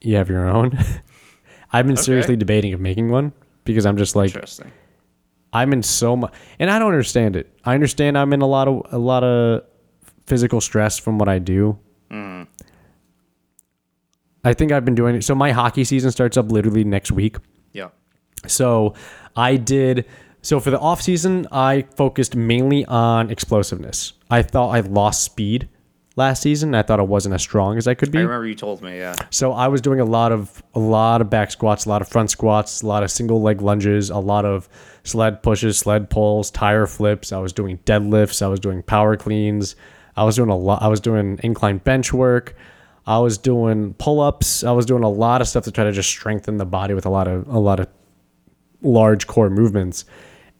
[0.00, 0.76] you have your own.
[1.72, 3.32] I've been seriously debating of making one
[3.64, 4.34] because I'm just like.
[5.54, 7.52] I'm in so much, and I don't understand it.
[7.62, 9.64] I understand I'm in a lot of a lot of
[10.26, 11.78] physical stress from what I do.
[12.10, 12.46] Mm.
[14.44, 15.24] I think I've been doing it.
[15.24, 17.36] So my hockey season starts up literally next week.
[17.72, 17.88] Yeah.
[18.46, 18.94] So
[19.36, 20.06] I did.
[20.40, 24.14] So for the off season, I focused mainly on explosiveness.
[24.30, 25.68] I thought I lost speed
[26.16, 26.74] last season.
[26.74, 28.18] I thought I wasn't as strong as I could be.
[28.18, 28.98] I remember you told me.
[28.98, 29.14] Yeah.
[29.30, 32.08] So I was doing a lot of a lot of back squats, a lot of
[32.08, 34.68] front squats, a lot of single leg lunges, a lot of
[35.04, 37.32] sled pushes, sled pulls, tire flips.
[37.32, 38.42] I was doing deadlifts.
[38.42, 39.76] I was doing power cleans.
[40.16, 40.82] I was doing a lot.
[40.82, 42.54] I was doing incline bench work.
[43.06, 44.62] I was doing pull ups.
[44.62, 47.06] I was doing a lot of stuff to try to just strengthen the body with
[47.06, 47.88] a lot of a lot of
[48.82, 50.04] large core movements.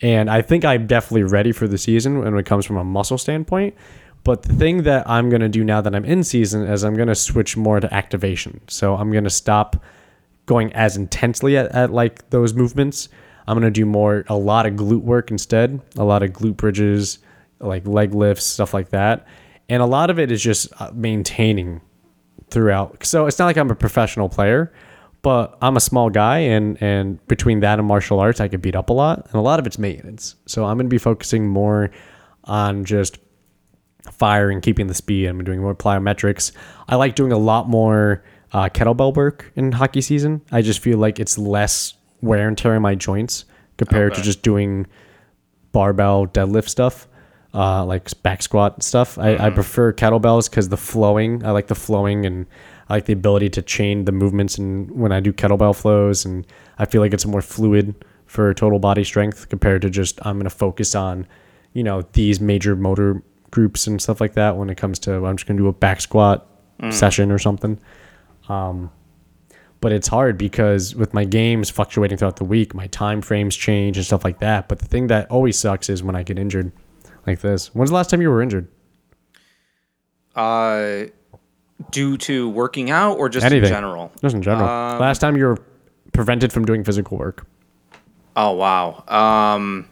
[0.01, 3.19] And I think I'm definitely ready for the season when it comes from a muscle
[3.19, 3.77] standpoint.
[4.25, 6.95] But the thing that I'm going to do now that I'm in season is I'm
[6.95, 8.61] going to switch more to activation.
[8.69, 9.83] So I'm going to stop
[10.47, 13.09] going as intensely at, at like those movements.
[13.47, 16.57] I'm going to do more, a lot of glute work instead, a lot of glute
[16.57, 17.19] bridges,
[17.59, 19.27] like leg lifts, stuff like that.
[19.69, 21.81] And a lot of it is just uh, maintaining
[22.51, 23.05] throughout.
[23.05, 24.73] So it's not like I'm a professional player,
[25.23, 28.75] but I'm a small guy, and and between that and martial arts, I get beat
[28.75, 30.35] up a lot, and a lot of it's maintenance.
[30.47, 31.91] So I'm going to be focusing more
[32.45, 33.19] on just
[34.11, 35.27] firing, and keeping the speed.
[35.27, 36.53] I'm doing more plyometrics.
[36.89, 38.23] I like doing a lot more
[38.53, 40.43] uh, kettlebell work in hockey season.
[40.51, 43.45] I just feel like it's less wear and tear in my joints
[43.77, 44.87] compared to just doing
[45.73, 47.09] barbell deadlift stuff,
[47.55, 49.19] uh, like back squat stuff.
[49.19, 51.45] I, I prefer kettlebells because the flowing.
[51.45, 52.47] I like the flowing and
[52.89, 56.47] I like the ability to chain the movements and when I do kettlebell flows and
[56.79, 60.51] I feel like it's more fluid for total body strength compared to just I'm gonna
[60.51, 61.27] focus on,
[61.73, 63.23] you know, these major motor
[63.53, 66.01] groups and stuff like that when it comes to I'm just gonna do a back
[66.01, 66.49] squat
[66.91, 67.79] session or something.
[68.49, 68.91] Um,
[69.81, 73.97] but it's hard because with my games fluctuating throughout the week, my time frames change
[73.97, 74.69] and stuff like that.
[74.69, 76.73] But the thing that always sucks is when I get injured
[77.27, 77.73] like this.
[77.73, 78.67] When's the last time you were injured?
[80.35, 81.05] Uh,
[81.91, 83.65] due to working out or just Anything.
[83.65, 84.13] in general?
[84.21, 84.69] Just in general.
[84.69, 85.59] Um, last time you were
[86.13, 87.47] prevented from doing physical work.
[88.35, 89.05] Oh wow.
[89.09, 89.89] Um,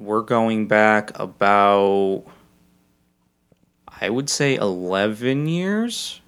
[0.00, 2.24] we're going back about,
[4.00, 6.20] I would say eleven years.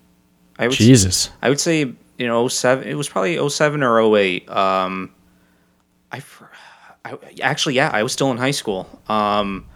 [0.58, 0.76] I would.
[0.76, 1.30] Jesus.
[1.40, 4.48] I would say you know 07 It was probably 07 or 08.
[4.48, 5.12] Um,
[6.12, 6.22] I,
[7.04, 8.88] I actually yeah I was still in high school.
[9.08, 9.66] Um,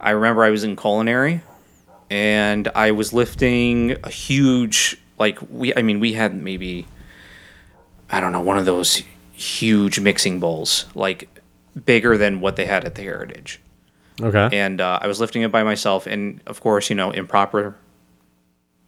[0.00, 1.42] I remember I was in culinary,
[2.10, 6.86] and I was lifting a huge like we I mean we had maybe
[8.08, 9.02] I don't know one of those
[9.32, 11.28] huge mixing bowls like
[11.84, 13.60] bigger than what they had at the Heritage
[14.20, 14.48] Okay.
[14.58, 17.76] and uh, I was lifting it by myself, and of course, you know, improper,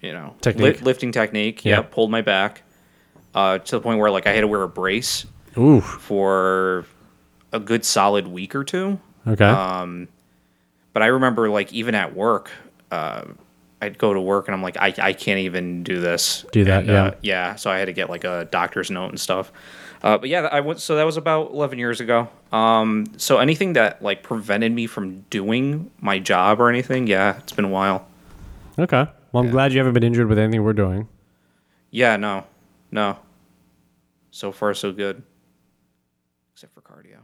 [0.00, 0.80] you know, Technique.
[0.80, 1.64] li- lifting technique.
[1.64, 1.76] Yeah.
[1.76, 2.62] Yeah, pulled my back
[3.34, 5.26] uh, to the point where like I had to wear a brace
[5.56, 5.80] Ooh.
[5.80, 6.84] for
[7.52, 8.98] a good solid week or two.
[9.26, 9.44] Okay.
[9.44, 10.08] Um,
[10.92, 12.50] But I remember like even at work,
[12.90, 13.24] uh,
[13.80, 16.44] I'd go to work and I'm like, I, I can't even do this.
[16.52, 17.04] Do that, And, yeah.
[17.04, 17.54] Uh, yeah.
[17.54, 19.52] So I had to get like a doctor's note and stuff.
[20.02, 20.80] Uh, but yeah, I went.
[20.80, 22.28] So that was about 11 years ago.
[22.52, 27.52] Um, so anything that like prevented me from doing my job or anything, yeah, it's
[27.52, 28.06] been a while.
[28.78, 29.06] okay.
[29.32, 31.06] Well, I'm glad you haven't been injured with anything we're doing.
[31.92, 32.44] Yeah, no,
[32.90, 33.18] no.
[34.32, 35.22] So far, so good.
[36.52, 37.18] Except for cardio.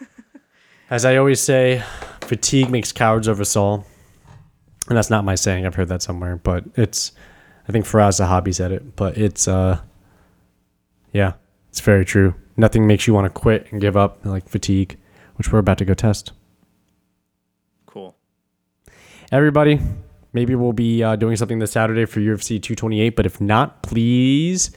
[0.90, 1.82] As I always say,
[2.22, 3.84] fatigue makes cowards of us all.
[4.88, 5.66] And that's not my saying.
[5.66, 7.12] I've heard that somewhere, but it's
[7.68, 9.80] I think Firas Zahabi said it, but it's uh
[11.12, 11.34] yeah,
[11.68, 12.34] it's very true.
[12.56, 14.98] Nothing makes you want to quit and give up like fatigue,
[15.36, 16.32] which we're about to go test.
[17.86, 18.14] Cool.
[19.30, 19.80] Everybody,
[20.32, 24.70] maybe we'll be uh, doing something this Saturday for UFC 228, but if not, please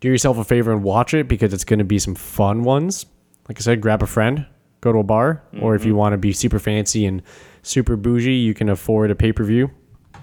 [0.00, 3.06] do yourself a favor and watch it because it's going to be some fun ones.
[3.48, 4.46] Like I said, grab a friend,
[4.80, 7.22] go to a bar, or if you want to be super fancy and
[7.62, 9.70] super bougie, you can afford a pay per view.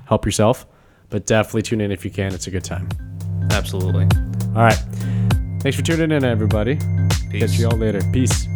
[0.06, 0.66] Help yourself,
[1.10, 2.34] but definitely tune in if you can.
[2.34, 2.90] It's a good time.
[3.52, 4.08] Absolutely.
[4.56, 4.80] All right.
[5.60, 6.78] Thanks for tuning in, everybody.
[7.32, 8.02] Catch you all later.
[8.14, 8.48] Peace.